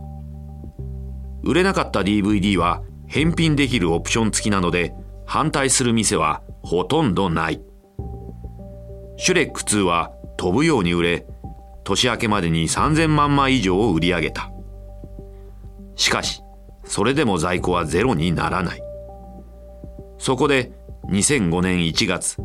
[1.43, 4.93] 売れなかった DVD は返品できるオプション付きなので
[5.25, 7.61] 反対する店はほとんどない。
[9.17, 11.27] シュレック2は飛ぶように売れ
[11.83, 14.51] 年明けまでに3000万枚以上を売り上げた。
[15.95, 16.43] しかし
[16.85, 18.81] それでも在庫はゼロにならない。
[20.19, 20.71] そこで
[21.09, 22.37] 2005年1月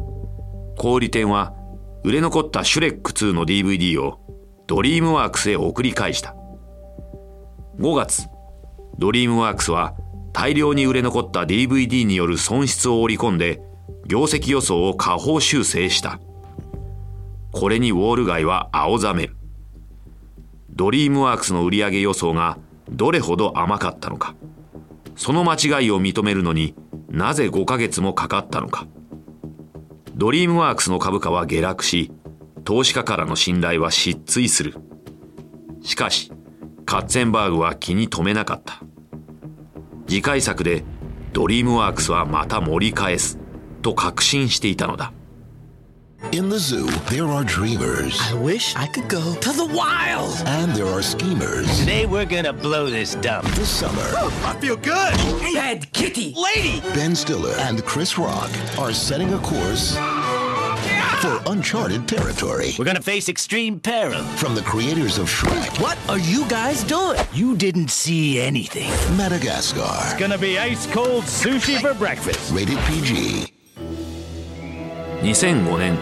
[0.79, 1.55] 小売店は
[2.05, 4.18] 売れ残ったシュレック2の DVD を
[4.66, 6.35] ドリームワークスへ送り返した。
[7.79, 8.29] 5月
[8.98, 9.94] ドリームワークスは
[10.35, 13.62] 大量に売れ残った DVD による損失を織り込んで
[14.05, 16.20] 業績予想を下方修正した。
[17.53, 19.37] これにウォール街は青ざめる。
[20.70, 22.59] ドリームワークスの売上予想が
[22.90, 24.35] どれほど甘かったのか。
[25.14, 26.75] その間違いを認めるのに
[27.09, 28.88] なぜ5ヶ月もかかったのか。
[30.16, 32.11] ドリームワークスの株価は下落し
[32.64, 34.75] 投資家からの信頼は失墜する。
[35.81, 36.33] しかし
[36.85, 38.83] カッツェンバーグは気に留めなかった。
[40.07, 40.85] 次回作で
[41.33, 43.38] ドリームワークスはまた盛り返す
[43.83, 45.12] と確信していたのだ
[46.33, 48.19] In the zoo, there are dreamers.
[48.33, 50.35] I wish I could go to the wild.
[50.47, 51.69] And there are schemers.
[51.79, 53.45] Today we're gonna blow this dump.
[53.55, 54.01] This summer,
[54.43, 55.14] I feel good.
[55.55, 56.35] Bad kitty.
[56.35, 56.81] Lady.
[56.95, 59.97] Ben Stiller and Chris Rock are setting a course
[61.20, 62.74] for uncharted territory.
[62.79, 64.22] We're gonna face extreme peril.
[64.37, 67.18] From the creators of Shrek, What are you guys doing?
[67.33, 68.90] You didn't see anything.
[69.16, 72.53] Madagascar, Gonna be ice cold sushi for breakfast.
[72.55, 73.53] rated PG.
[75.22, 75.96] 2005年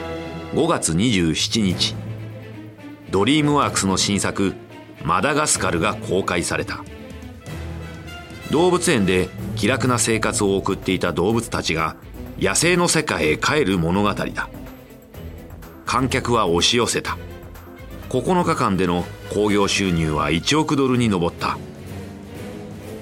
[0.55, 1.94] 5月27日
[3.11, 4.55] ドリームワークスの新作
[5.05, 6.81] 「マダガスカル」が公開された
[8.51, 11.94] 動物園で気楽な生活を送っていた動物たちが
[12.38, 14.48] 野生の世界へ帰る物語だ
[15.93, 17.19] 観客は押し寄せた。
[18.09, 21.59] 9日間での興行収入は1億ドルに上った。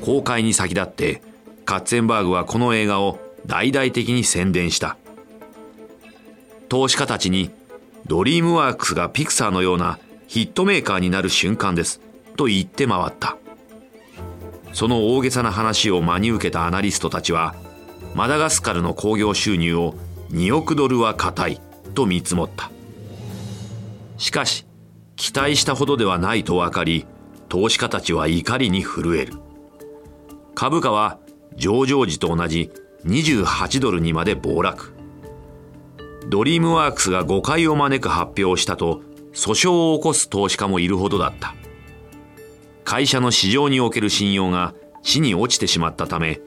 [0.00, 1.22] 公開に先立って
[1.64, 4.96] カッツェンバーグはこの映画を大々的に宣伝した。
[6.68, 7.52] 投資家たちに
[8.08, 12.00] ドリームワークスがピクサーのようなヒットメーカーになる瞬間です
[12.36, 13.36] と言って回った。
[14.72, 17.54] その大げさな話を真に受けたアナリストたちは
[18.16, 19.94] マダガスカルの興行収入を
[20.32, 21.60] 2億ドルは堅い
[21.94, 22.72] と見積もった。
[24.20, 24.66] しかし
[25.16, 27.06] 期待したほどではないと分かり
[27.48, 29.32] 投資家たちは怒りに震える。
[30.54, 31.18] 株価は
[31.56, 32.70] 上場時と同じ
[33.06, 34.92] 28ドルにまで暴落。
[36.28, 39.02] ドリームワークスが誤解を招く発表をしたと
[39.32, 41.54] 訴訟を起こす投資家もいるほどだった。
[42.84, 46.40] 会社の市場における信用が地に落ちてしまったため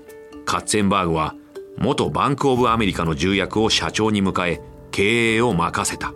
[0.45, 1.35] カッツェンバーグは
[1.77, 6.13] 元バンク・オブ・アメリカの重役を社長に迎え経営を任せた。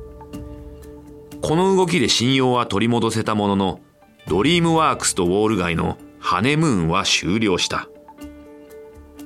[1.42, 3.80] この動きで信用は取り戻せたものの
[4.28, 7.88] ドリームワークスとウォール街のハネムーンは終了した。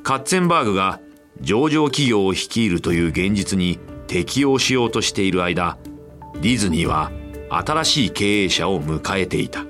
[0.03, 0.99] カッツェンバーグが
[1.39, 5.77] 上場企業を率いるという現実に適応しようとしている間
[6.35, 7.11] ディズニーは
[7.49, 9.65] 新しい経営者を迎えていた。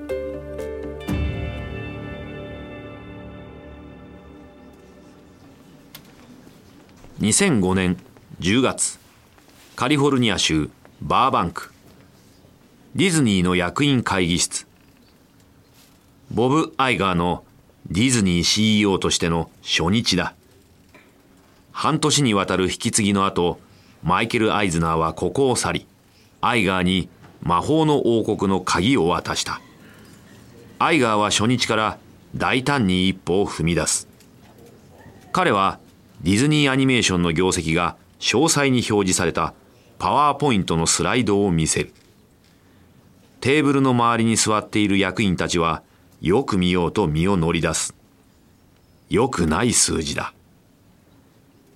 [7.19, 7.97] 2005年
[8.39, 8.99] 10月
[9.75, 11.71] カリフォルニア州バーバンク。
[12.93, 14.67] ディズニーの役員会議室。
[16.29, 17.45] ボブ・アイガーの
[17.89, 20.33] ディズニー CEO としての初日だ。
[21.71, 23.61] 半年にわたる引き継ぎの後
[24.03, 25.87] マイケル・アイズナーはここを去り
[26.41, 27.07] アイガーに
[27.41, 29.61] 魔法の王国の鍵を渡した。
[30.77, 31.97] アイガーは初日から
[32.35, 34.09] 大胆に一歩を踏み出す。
[35.31, 35.79] 彼は
[36.23, 39.53] ディズニーアニメーションの業績が詳細に表示された
[39.97, 41.93] パワーポイントのスライドを見せる。
[43.41, 45.81] テーブルの周りに座っている役員たちは
[46.21, 47.95] よく見ようと身を乗り出す。
[49.09, 50.33] 良くない数字だ。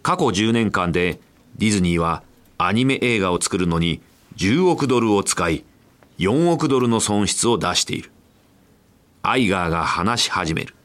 [0.04, 1.20] 過去10年間で
[1.58, 2.22] ディズニーは
[2.60, 4.00] アニメ映画を作るのに
[4.38, 5.64] 10億ドルを使い
[6.20, 8.12] 4億ドルの損失を出している。
[9.24, 10.76] アイガーが話し始める。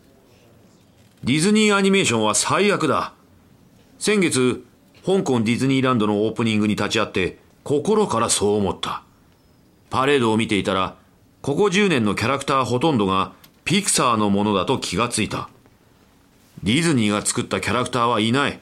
[1.25, 3.13] ディズニーアニメーションは最悪だ。
[3.99, 4.65] 先月、
[5.05, 9.03] 香港ディズニーランドのオープニングに立ち会って心からそう思った。
[9.91, 10.97] パレードを見ていたら、
[11.43, 13.33] ここ10年のキャラクターほとんどが
[13.65, 15.49] ピクサーのものだと気がついた。
[16.63, 18.59] ディズニーが作ったキャラクターはいない。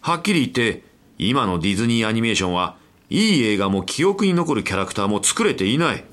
[0.00, 0.82] はっきり言って、
[1.18, 2.76] 今のディズニーアニメーションは、
[3.10, 6.04] いい映画も記憶に残るキャラクターも作れていない。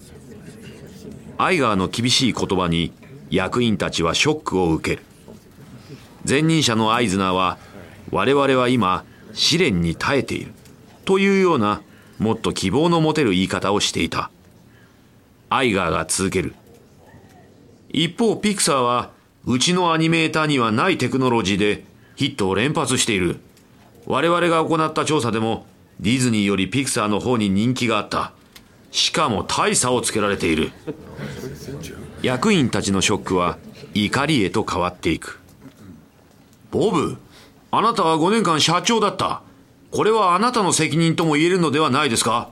[1.37, 2.91] アイガーの厳しい言葉に
[3.29, 5.03] 役員たちはショックを受ける。
[6.27, 7.57] 前任者のアイズナーは
[8.11, 10.51] 我々は今試練に耐えている
[11.05, 11.81] というような
[12.17, 14.29] もっと希望の持てる言い方をしていた
[15.49, 16.55] アイガーが続ける。
[17.89, 19.11] 一方ピクサーは
[19.45, 21.83] うちのアニメーターにはないテクノロジーで
[22.15, 23.39] ヒットを連発している。
[24.05, 25.65] 我々が行った調査でも
[25.99, 28.33] ディズニーよりピクサーの方に人気があった。
[28.91, 30.71] しかも大差をつけられている。
[32.21, 33.57] 役員たちのショックは
[33.93, 35.39] 怒りへと変わっていく。
[36.71, 37.17] ボブ
[37.71, 39.41] あなたは5年間社長だった。
[39.91, 42.49] これはあなたの責任とも言えるのではないですか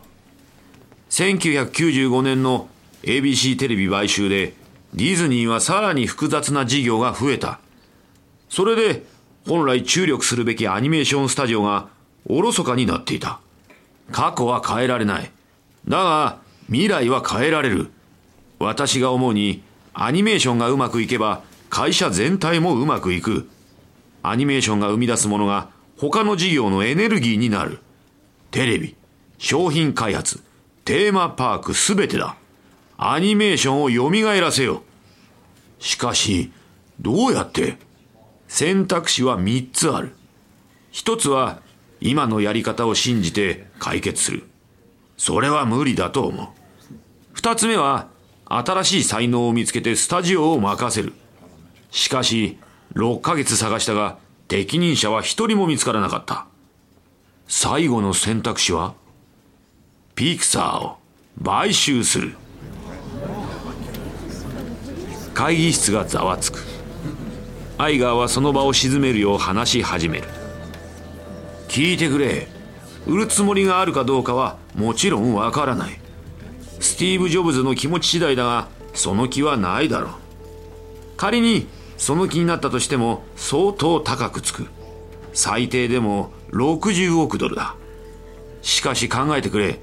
[1.09, 2.67] ?1995 年の
[3.07, 4.53] ABC テレビ買収で
[4.93, 7.61] ディズニーはさらに複雑な事業が増えた。
[8.49, 9.03] それで
[9.47, 11.87] 本来注力するべきアニメーションスタジオが
[12.25, 13.39] おろそかになっていた。
[14.11, 15.31] 過去は変えられない。
[15.87, 17.91] だが未来は変えられる。
[18.59, 23.47] 私が思うにアニメーションがうまくいけば会社全体もうまくいく。
[24.21, 27.79] アニメーションが生み出すものが他の事業のエネルギーになる。
[28.51, 28.95] テレビ、
[29.37, 30.43] 商品開発、
[30.83, 32.35] テーマパークすべてだ。
[32.97, 34.81] アニメーションを蘇らせよ。
[35.79, 36.51] しかし、
[36.99, 37.77] どうやって？
[38.47, 40.15] 選択肢は3つある。
[40.89, 41.61] 一つは、
[42.01, 44.47] 今のやり方を信じて解決する。
[45.15, 46.47] それは無理だと思う。
[47.33, 48.07] 二つ目は、
[48.45, 51.13] 新しい才能を見つけてスタジオを任せる。
[51.91, 52.57] しかし、
[52.95, 56.47] 6ヶ月探したが、適任者は一人も見つからなかった。
[57.47, 58.95] 最後の選択肢は、
[60.15, 60.97] ピクサーを
[61.43, 62.35] 買収する。
[65.37, 66.65] 会議室がざわつく。
[67.77, 70.27] アイガーはその場を鎮めるよう話し始める。
[71.67, 72.47] 聞いてくれ。
[73.05, 75.99] 売るつもりがあるかどうかはもちろんわからない。
[76.79, 80.11] スティーブ・ジョブズの気持ち次第だが、その気はないだろう。
[81.17, 81.67] 仮に
[81.97, 84.65] その気になったとしても相当高くつく
[85.33, 87.75] 最低でも60億ドルだ
[88.63, 89.79] しかし考えてくれ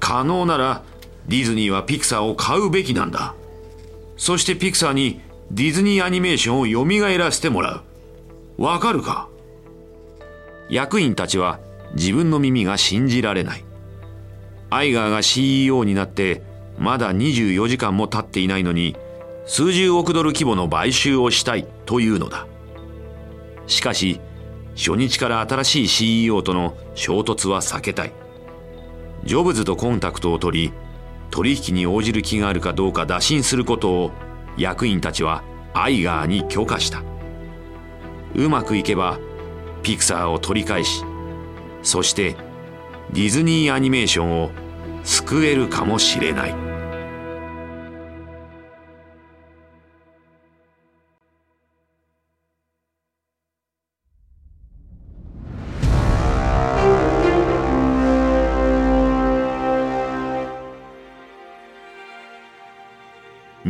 [0.00, 0.82] 可能なら
[1.28, 3.34] ディズニーはピクサーを買うべきなんだ
[4.22, 5.20] そしてピクサーに
[5.50, 7.82] ディズニーアニメーションを蘇らせてもら
[8.56, 8.62] う。
[8.62, 9.28] わかるか？
[10.70, 11.58] 役員たちは
[11.96, 13.64] 自分の耳が信じられない。
[14.70, 16.40] アイガーが CEO になって
[16.78, 18.94] まだ24時間も経っていないのに
[19.44, 22.46] 数十億ドル規模の買収をしたいというのだ。
[23.66, 24.20] しかし
[24.76, 28.12] 初日から新しい CEO との衝突は避けたい。
[29.24, 30.72] ジョブズとコンタクトを取り
[31.32, 34.12] 取引に応じる気があるかどうか打診することを
[34.56, 35.42] 役員たちは
[35.74, 37.02] アイガーに許可した。
[38.34, 39.18] うまくいけば
[39.82, 41.04] ピクサーを取り返し
[41.82, 42.36] そして
[43.12, 44.50] ディズニーアニメーションを
[45.04, 46.71] 救えるかもしれない。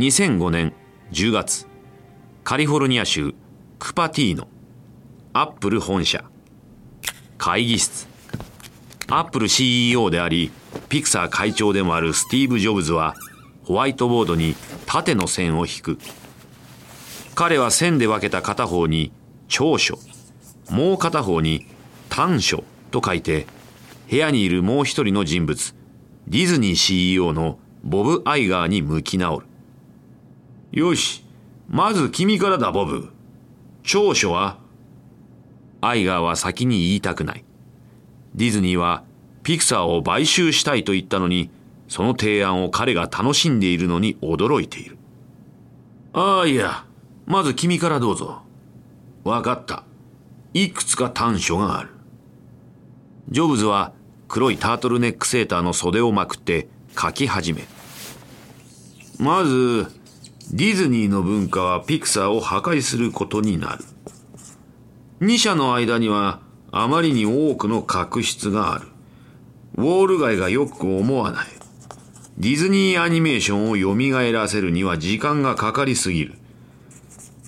[0.03, 0.73] 2005年
[1.13, 1.69] 10月
[2.43, 3.37] カリフォルニア州
[3.79, 4.49] クパティーノ
[5.33, 6.25] アップル本社
[7.39, 8.09] 会議室。
[9.07, 10.51] アップル CEO であり
[10.89, 13.15] ピクサー会長でもあるスティーブ・ジョブズは
[13.63, 15.99] ホワイトボードに縦の線を引く。
[17.37, 19.13] 彼は線で分けた片方に
[19.47, 20.01] 長所
[20.69, 21.69] もう片方に
[22.09, 23.47] 短所と書いて
[24.11, 25.77] 部屋にいるもう一人の人物
[26.27, 29.52] ディズニー CEO のボブ・アイガーに向き直る。
[30.73, 31.25] よし
[31.69, 33.11] まず君からだボブ
[33.85, 34.59] 長所は
[35.81, 37.45] アイガーは先に言いたくない
[38.35, 39.05] ディズニーは
[39.43, 41.51] ピクサーを買収したいと言ったのに、
[41.89, 44.97] その提案を彼が楽しんでいるのに驚いている。
[46.13, 46.85] ああ、いや、
[47.27, 48.43] まず君からどうぞ。
[49.25, 49.85] わかった。
[50.55, 51.91] いくつか短所がある。
[53.31, 53.93] ジョブズは
[54.29, 57.67] 黒いタートルネックセーターの袖をまくって書き始める。
[59.19, 59.87] まず、
[60.53, 63.85] ディズニーの文化はピクサーを破壊することになる。
[65.21, 66.41] 二者の間には
[66.71, 68.89] あまりに多くの確執がある。
[69.77, 71.47] ウォール街がよく思わない。
[72.37, 76.35] ディズニーアニメーションを蘇らせるには時間がかかりすぎる。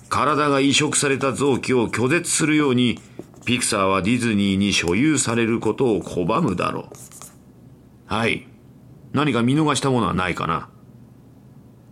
[0.09, 2.99] 体が移植された臓器を拒絶するように、
[3.45, 6.95] ピクサーはディズニーに所有されることを拒むだろう。
[8.07, 8.47] はい。
[9.13, 10.69] 何か見逃したものはないかな。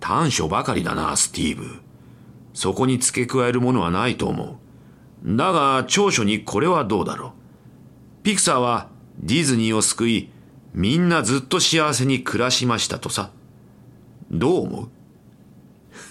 [0.05, 1.79] 短所ばかりだな、スティーブ。
[2.53, 4.59] そこに付け加えるものはないと思
[5.23, 5.37] う。
[5.37, 7.31] だが、長所にこれはどうだろう。
[8.23, 8.89] ピクサーは
[9.19, 10.29] ディズニーを救い、
[10.73, 13.31] みんなずっと幸せに暮らしましたとさ。
[14.29, 14.89] どう思う？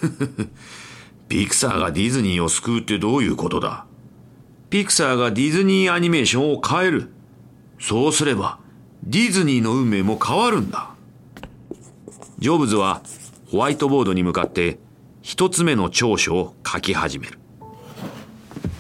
[1.29, 3.85] ピクサーがディズニーを救うってどういうことだ？
[4.71, 7.13] ピクサーがディズニーアニメーションを変える。
[7.79, 8.59] そうすれば、
[9.05, 10.95] ディズニーの運命も変わるんだ。
[12.39, 13.03] ジョブズは
[13.53, 14.79] ホワイトボードに向かって
[15.21, 17.39] 一つ目の長所を書き始める。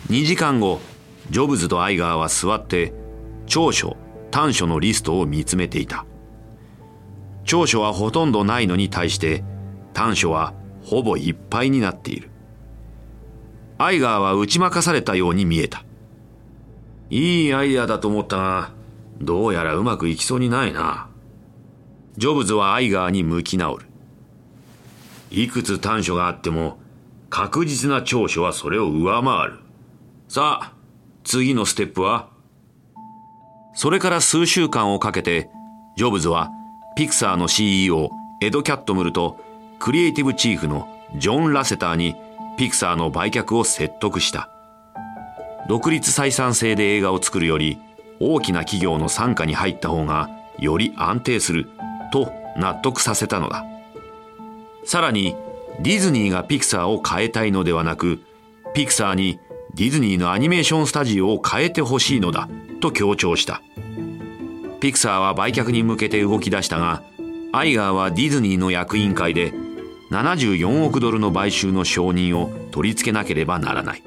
[0.08, 0.80] 2時間後、
[1.28, 2.94] ジョブズとアイガーは座って
[3.44, 3.98] 長所、
[4.30, 6.06] 短所のリストを見つめていた。
[7.44, 9.44] 長所はほとんどないのに対して
[9.92, 12.30] 短所はほぼいっぱいになっている。
[13.76, 15.84] アイガーは打ち負かされたように見えた。
[17.10, 18.70] いいアイデアだと思ったが、
[19.20, 21.10] どうやらうまくいきそうにないな。
[22.16, 23.91] ジョブズはアイガーに向き直る。
[25.34, 26.78] いくつ短所があっても、
[27.30, 29.58] 確実な長所はそれを上回る。
[30.28, 30.72] さあ、
[31.24, 32.28] 次のステップは？
[33.74, 35.48] それから数週間をかけて、
[35.96, 36.50] ジョブズは
[36.96, 38.10] ピクサーの CEO
[38.42, 39.40] エド・キャットムルと
[39.78, 42.14] クリエイティブチーフのジョン・ラセターに
[42.58, 44.50] ピクサーの売却を説得した。
[45.66, 47.78] 独立採算制で映画を作るより
[48.20, 50.28] 大きな企業の傘下に入った方が
[50.58, 51.70] より安定する
[52.12, 53.64] と納得させたのだ。
[54.84, 55.36] さらに
[55.80, 58.20] ディズニーがピクサーを変えたいのではなく
[58.74, 59.38] ピクサーに
[59.74, 62.48] ディズニーのアニメーションスタジオを変えてほしいのだ
[62.80, 63.62] と強調した。
[64.80, 67.02] ピクサーは売却に向けて動き出したが
[67.52, 69.52] アイガーはディズニーの役員会で
[70.10, 74.02] 74億ドルの買収の承認を取り付けなければならない。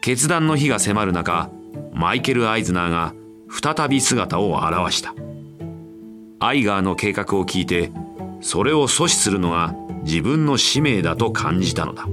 [0.00, 1.50] 決断の日が迫る中
[1.92, 3.14] マイケル・アイズナーが
[3.76, 5.14] 再び姿を現した。
[6.40, 7.92] アイガーの計画を聞いて
[8.42, 12.06] それを阻止するのが自分の使命だと感じたのだ。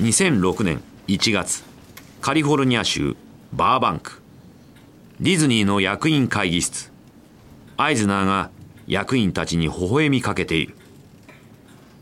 [0.00, 1.64] 2006年1月
[2.20, 3.16] カリフォルニア州
[3.52, 4.22] バーバンク。
[5.20, 6.92] ディズニーの役員会議室。
[7.76, 8.50] アイズナーが
[8.86, 10.76] 役員たちに微笑みかけている。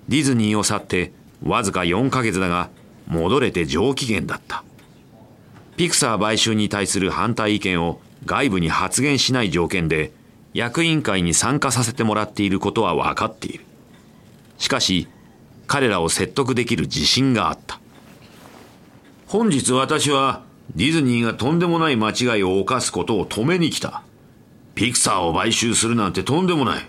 [0.09, 2.69] ディズニーを去ってわずか4ヶ月だが
[3.07, 4.65] 戻れて上機嫌だった。
[5.77, 10.13] ピクサー買収に対する反対意見を外部に発言しない条件で
[10.55, 13.65] 役員会に参加させてもらっていることは分かっている
[14.59, 15.09] しかし
[15.67, 17.81] 彼らを説得できる自信があった
[19.27, 20.43] 本日私は
[20.75, 24.03] ディズニーがとんでもない間違いを犯すことを止めに来た。
[24.75, 26.89] ピクサーを買収するなんてとんでもない。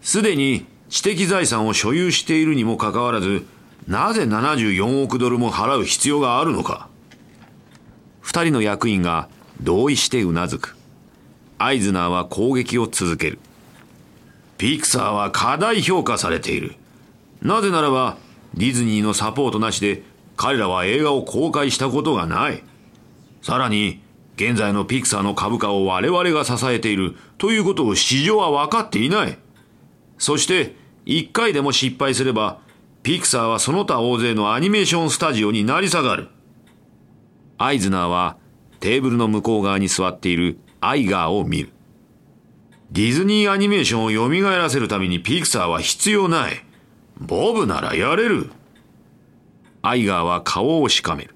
[0.00, 3.44] すでに知的財産を所有しているにもかかわらず、
[3.86, 6.88] なぜ74億ドルも払う必要があるのか。
[8.20, 9.28] 二人の役員が
[9.60, 10.76] 同意してうなずく。
[11.58, 13.38] アイズナーは攻撃を続ける。
[14.58, 16.74] ピクサーは過大評価されている。
[17.42, 18.16] なぜならば、
[18.54, 20.02] ディズニーのサポートなしで
[20.36, 22.62] 彼らは映画を公開したことがない。
[23.42, 24.00] さらに
[24.36, 29.38] 現在のピクサーの株価を我々が支えているということを市場は分かっていない
[30.18, 32.58] そして一回でも失敗すれば
[33.02, 36.28] ピクサーはその他大勢のアニメーションスタジオになり下がる
[37.56, 38.36] アイズナーは
[38.86, 41.70] テーブルの向こう側に座っているアイガーを見る
[42.92, 46.64] ディズニーアニメーションを蘇らせるためにピクサーは必要ない。
[47.18, 48.52] ボブならやれる。
[49.82, 51.34] アイガーは顔をしかめる。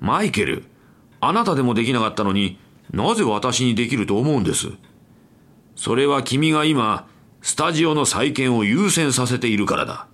[0.00, 0.64] マイケル、
[1.20, 2.58] あなたでもできなかったのに
[2.90, 4.72] なぜ私にできると思うんです？
[5.76, 7.06] それは君が今、
[7.42, 10.08] スタジオの再建を優先させているからだ。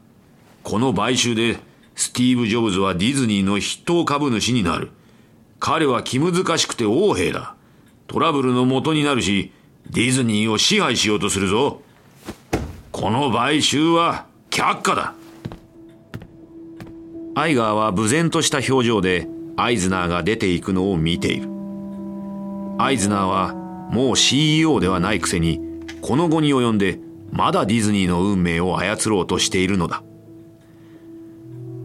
[0.64, 1.60] この買収で、
[1.94, 4.90] スティーブ・ジョブズはディズニーの筆頭株主になる。
[5.60, 7.54] 彼は気難しくて横兵だ。
[8.06, 9.52] トラブルの元になるし、
[9.90, 11.82] ディズニーを支配しようとするぞ。
[12.90, 15.14] この買収は却下だ。
[17.34, 21.48] アイガーは無然とした表情でアイズナーが出ていくのを見ている。
[22.78, 25.60] アイズナーはもう CEO ではないくせに
[26.00, 26.98] この後に及んで
[27.30, 30.02] まだディズニーの運命を操ろうとしているのだ。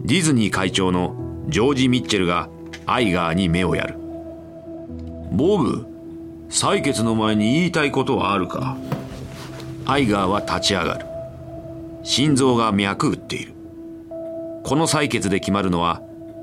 [0.02, 2.48] ディズニー会長のジョージ・ミッチェルが
[2.86, 3.98] アイガーに目をやる。
[5.32, 5.86] ボブ、
[6.48, 8.76] 採決の前に言いたいことはあるか？
[9.84, 11.06] アイガーは立ち上がる。
[12.04, 13.52] 心臓が脈打っている。
[14.64, 16.00] この採決で決まるのは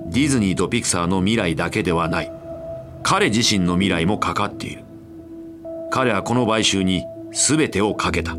[0.07, 2.31] ディズニーとピクサーの未来だけではない。
[3.03, 4.83] 彼自身の未来もかかっている。
[5.91, 8.35] 彼はこの買収に全てをかけた。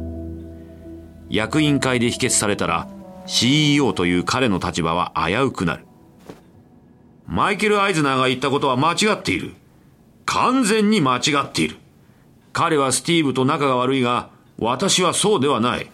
[1.31, 2.87] 役員会で否決されたら
[3.27, 5.87] CEO という彼の立場は危うくなる。
[7.27, 9.55] マイケル・アイズナーが言ったことは間違っている
[10.27, 11.77] 完全に間違っている。
[12.53, 15.91] 彼はスティーブと仲が悪いが、私はそうではない。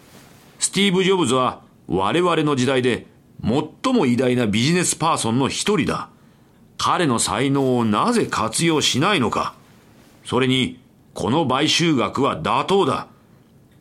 [0.59, 3.07] スティーブ・ジョブズは我々の時代で
[3.43, 6.09] 最も偉大なビジネスパーソンの一人だ。
[6.77, 9.53] 彼の才能をなぜ活用しないのか。
[10.25, 10.79] それに、
[11.13, 13.07] この買収額は妥当だ。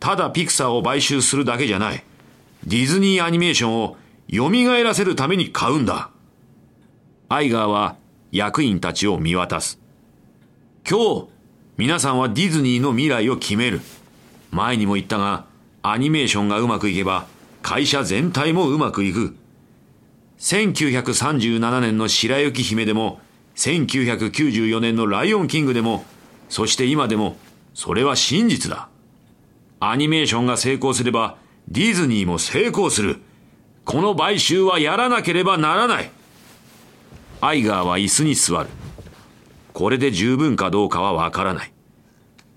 [0.01, 2.03] ただピクサーを買収するだけじゃない。
[2.67, 3.97] ディズニーアニメーションを
[4.33, 4.51] 蘇
[4.83, 6.11] らせるために買うんだ。
[7.33, 7.95] アイガーは
[8.33, 9.79] 役員たちを見渡す。
[10.85, 11.29] 今日、
[11.77, 13.81] 皆さんはディズニーの未来を決める。
[14.51, 15.47] 前にも言ったが、
[15.81, 17.29] アニメーションがうまくいけば、
[17.63, 19.37] 会社全体もうまくいく。
[20.41, 23.21] 1937年の白雪姫でも、
[23.55, 26.05] 1994年のライオンキングでも、
[26.49, 27.37] そして今でも、
[27.75, 28.89] それは真実だ。
[29.79, 31.37] アニメーションが成功すれば、
[31.69, 33.21] ディズニーも成功する。
[33.85, 36.11] この買収はやらなければならない。
[37.43, 38.69] アイガーは椅子に座る。
[39.73, 41.73] これで十分かどうかはわからない。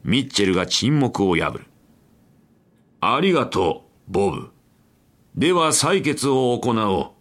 [0.03, 1.65] ミッチェルが沈黙を破る。
[2.99, 4.49] ありがとう、ボブ。
[5.35, 7.13] では採決を行お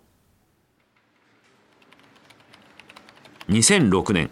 [3.48, 3.52] う。
[3.52, 4.30] 2006年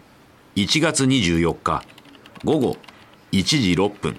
[0.55, 1.83] 1月24日
[2.43, 2.77] 午後
[3.31, 4.17] 1時6分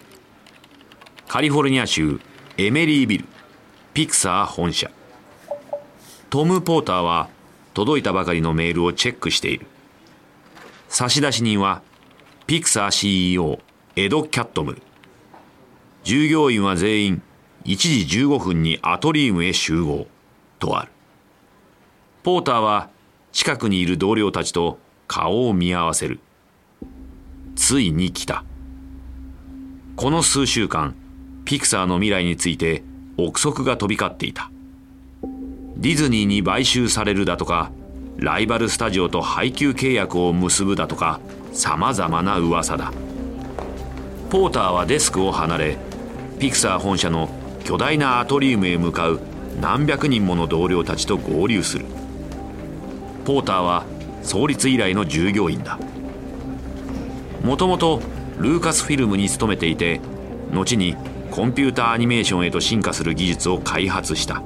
[1.27, 2.21] カリフォルニア州
[2.57, 3.25] エメリービル
[3.95, 4.91] ピクサー本社
[6.31, 7.29] トム・ポーターは
[7.75, 9.67] 届いたばかりのメールをチェックしている。
[10.89, 11.83] 差出人は
[12.47, 13.61] ピクサー CEO
[13.97, 14.75] エド・キャットム。
[14.75, 14.83] ル
[16.05, 17.23] 従業員は全員
[17.65, 20.07] 1時15分にアトリウムへ集合
[20.59, 20.93] とある。
[22.23, 22.91] ポーターは
[23.33, 26.21] 近くにいる同僚たちと顔を見合わせる。
[27.57, 28.45] ついに来た。
[29.97, 30.95] この数週間
[31.45, 32.83] ピクサーの未来について
[33.17, 34.51] 憶測が飛び交っていた。
[35.83, 37.73] ディズニーに買収されるだとか
[38.17, 41.19] ライバルスタジオと配給契約を結ぶだとか
[41.53, 42.93] さまざまな噂だ。
[44.31, 45.77] ポーターはデスクを離れ
[46.39, 47.29] ピクサー本社の
[47.65, 49.21] 巨大なアトリウムへ向かう
[49.61, 51.87] 何百人もの同僚たちと合流する。
[53.25, 53.85] ポーターは
[54.23, 55.81] 創立以来の従業員だ。
[57.43, 58.01] もともと
[58.39, 60.01] ルーカスフィルムに勤めていて
[60.53, 60.95] 後に
[61.33, 64.45] コンピューターアニメーションへと進化する技術を開発した。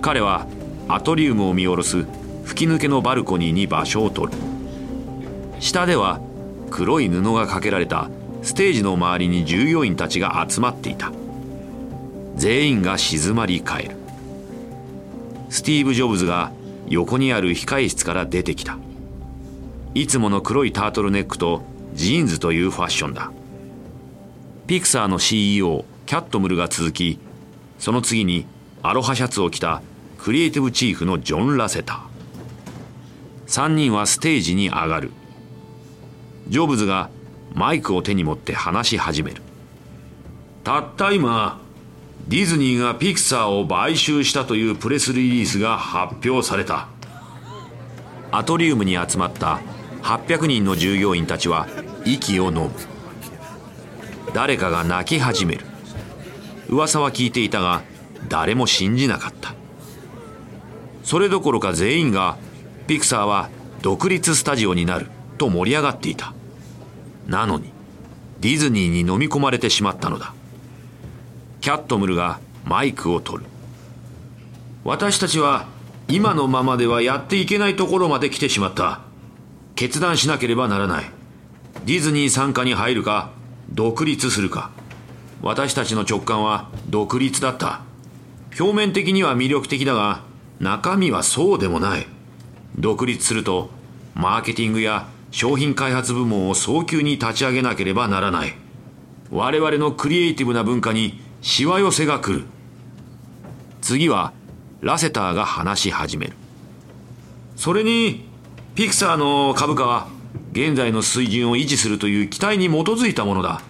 [0.00, 0.46] 彼は
[0.88, 2.06] アトリウムを見下ろす
[2.44, 4.38] 吹き抜けのバルコニーに場所を取る。
[5.60, 6.20] 下では
[6.70, 8.10] 黒い布がかけられた
[8.42, 11.12] ステージの周りに従業員たちが集まっていた。
[12.36, 13.96] 全員が静まり返る。
[15.50, 16.52] スティーブ・ジョブズが
[16.88, 18.78] 横にある控え室から出てきた。
[19.94, 23.30] いつもの黒いタートルネックとジーンズというファッションだ。
[24.66, 27.18] ピクサーの CEO キャットムルが続き
[27.78, 28.46] その次に
[28.82, 29.82] アロハシャツを着た
[30.22, 32.02] クリエイティブチーフのジョン・ラセター。
[33.46, 35.12] ー3人はステージに上がる。
[36.48, 37.08] ジョブズが
[37.54, 39.40] マイクを手に持って話し始める。
[40.62, 41.58] たった今
[42.28, 46.88] ディズニーがピクサーを買収したというプレスリリースが発表された。
[48.30, 49.60] アトリウムに集まった
[50.02, 51.66] 800人の従業員たちは
[52.04, 52.70] 息を飲む。
[54.34, 55.64] 誰かが泣き始める。
[56.68, 57.82] 噂は聞いていたが
[58.28, 59.59] 誰も信じなかった。
[61.02, 62.36] それどころか全員が
[62.86, 63.50] ピクサーは
[63.82, 65.06] 独立スタジオになる
[65.38, 66.34] と盛り上がっていた。
[67.26, 67.72] なのに
[68.40, 70.34] ディズニーに飲み込まれてしまったのだ。
[71.60, 73.50] キャットムルがマイクを取る。
[74.84, 75.66] 私たちは
[76.08, 79.00] 今のままではやっていけないところまで来てしまった。
[79.76, 81.10] 決断しなければならない。
[81.84, 83.30] ディズニー傘下に入るか
[83.70, 84.70] 独立するか。
[85.42, 87.82] 私たちの直感は独立だった。
[88.58, 90.22] 表面的には魅力的だが
[90.60, 92.06] 中身はそうでもない。
[92.78, 93.70] 独立すると
[94.14, 98.54] マーケティングや商品開発部門を早急に立ち上げなければならない。
[99.30, 102.44] 我々のクリエイティブな文化にしわ寄せが来る。
[103.80, 104.34] 次は
[104.82, 106.34] ラセターが話し始める。
[107.56, 108.28] それに
[108.74, 110.08] ピクサーの株価は
[110.52, 113.62] 現在の水準を維持するという期待に基づいたものだ。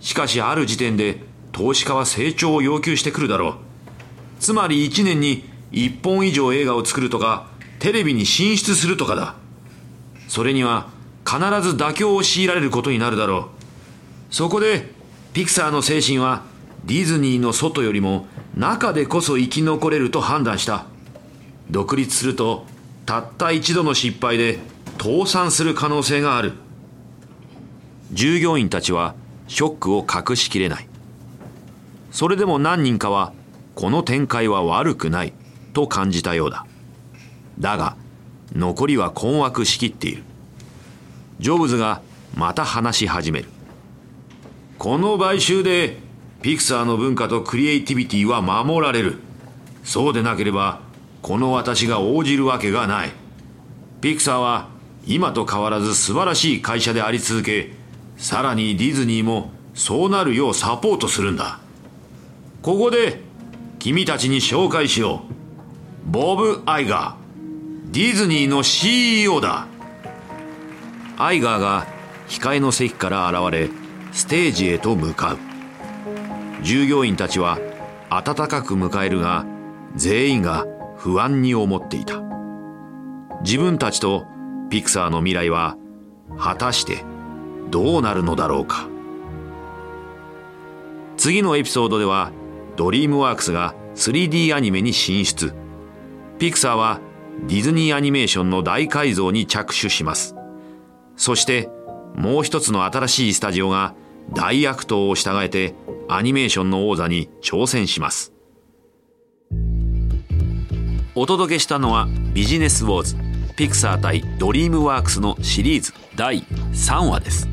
[0.00, 1.18] しかしある時点で
[1.52, 3.54] 投資家は成長を要求してくるだろう。
[4.40, 5.44] つまり1年に
[5.74, 7.48] 1本以上映画を作るとか
[7.78, 9.34] テレビに進出するとかだ。
[10.28, 10.88] それには
[11.24, 13.50] 必ず妥協を強いられることになるだろ
[14.30, 14.34] う。
[14.34, 14.90] そこで
[15.32, 16.42] ピクサーの精神は
[16.84, 20.86] ディズニーの外よりも中でこそ生き残れると判断した。
[21.70, 22.66] 独立すると
[23.06, 24.58] たった一度の失敗で
[24.98, 26.52] 倒産する可能性がある。
[28.12, 29.14] 従業員たちは
[29.48, 30.88] ショックを隠しきれない。
[32.12, 33.32] それでも何人かは
[33.74, 35.32] この展開は悪くない。
[35.74, 36.64] と感じたようだ。
[37.58, 37.96] だが
[38.54, 40.22] 残りは困惑しきっている。
[41.40, 42.00] ジョブズが
[42.34, 43.48] また話し始める。
[44.78, 45.98] この買収で
[46.40, 49.18] ピクサーの文化とクリエイティビティは守られる。
[49.82, 50.80] そうでなければ
[51.20, 53.12] この私が応じるわけがない。
[54.00, 54.68] ピクサーは
[55.06, 57.72] 今と変わらず素晴らしい会社であり続け
[58.16, 61.60] さらにディズニーもそうなるようサポートするんだ。
[62.62, 63.20] ここで
[63.78, 65.33] 君たちに紹介しよう。
[66.06, 67.90] ボブ・アイガー。
[67.90, 69.66] ディズニーの CEO だ。
[71.16, 71.86] アイガーが
[72.28, 73.70] 控えの席から現れ
[74.12, 75.38] ステージへと向かう。
[76.62, 77.58] 従業員たちは
[78.10, 79.46] 温かく迎えるが
[79.96, 80.66] 全員が
[80.98, 82.20] 不安に思っていた。
[83.40, 84.26] 自分たちと
[84.68, 85.78] ピクサーの未来は
[86.38, 87.02] 果たして
[87.70, 88.88] どうなるのだろうか。
[91.16, 92.30] 次のエピソードでは
[92.76, 95.63] ドリームワークスが 3D アニメに進出。
[96.38, 97.00] ピクサーは
[97.46, 100.34] ディズニーアニメーションの大改造に着手します。
[101.16, 101.68] そして
[102.16, 103.94] もう一つの新しいスタジオが
[104.32, 105.74] 大悪党を従えて
[106.08, 108.32] アニメーションの王座に挑戦します。
[111.14, 113.16] お届けしたのはビジネスウォーズ
[113.56, 117.48] ピクサー対ドリームワークスのシリーズ第3話です。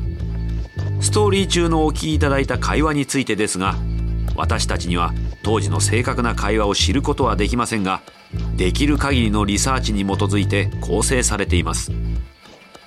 [1.00, 3.74] ストーリー中のお聞きいただいた会話についてですが
[4.36, 5.12] 私たちには
[5.42, 8.02] 当時の正確な会話を知ることはできませんが
[8.56, 11.92] できる限りのリサーチに基づいて構成されています。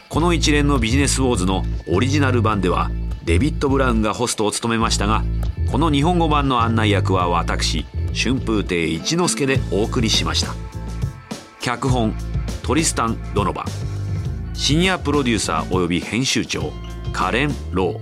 [0.10, 2.90] この一連のビジネスウォーズのオリジナル版では
[3.26, 5.24] デビッド・ブラウンがホストを務めましたが
[5.72, 10.54] この日本語版の案内役は私春風亭一之輔でお送りしました。
[11.60, 12.14] 脚本
[12.64, 13.66] トリスタン・ドノバ。
[14.54, 16.72] シニアプロデューサー及び編集長
[17.12, 18.00] カレン・ロー。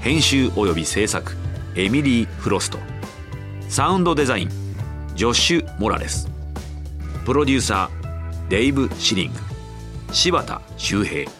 [0.00, 1.36] 編集及び制作
[1.74, 2.78] エミリー・フロスト。
[3.68, 4.50] サウンドデザイン
[5.14, 6.37] ジョッシュ・モラレス。
[7.28, 9.38] プロデューサーデイブ・シリング。
[10.12, 11.30] 柴田修平。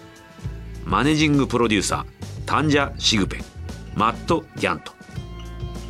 [0.84, 3.40] マネジングプロデューサータンジャ・シグペン。
[3.94, 4.92] マット・ギャント。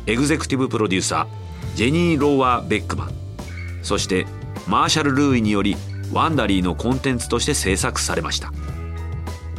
[0.05, 3.11] エグゼクティブプロデューサージェニー・ローワー・ベックマン。
[3.83, 4.25] そして
[4.69, 5.75] マーシャル・ルーイにより
[6.13, 8.53] ワンダリーのコンテンツとして制作されました。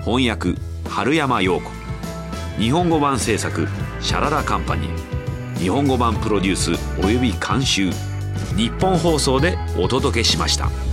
[0.06, 0.54] 翻訳
[0.88, 1.70] 春山陽子。
[2.58, 3.68] 日本語版制作
[4.00, 5.58] シャララカンパニー。
[5.58, 6.70] 日本語版プロデュース
[7.04, 7.90] および監修。
[8.60, 10.89] 日本放送でお届けしました。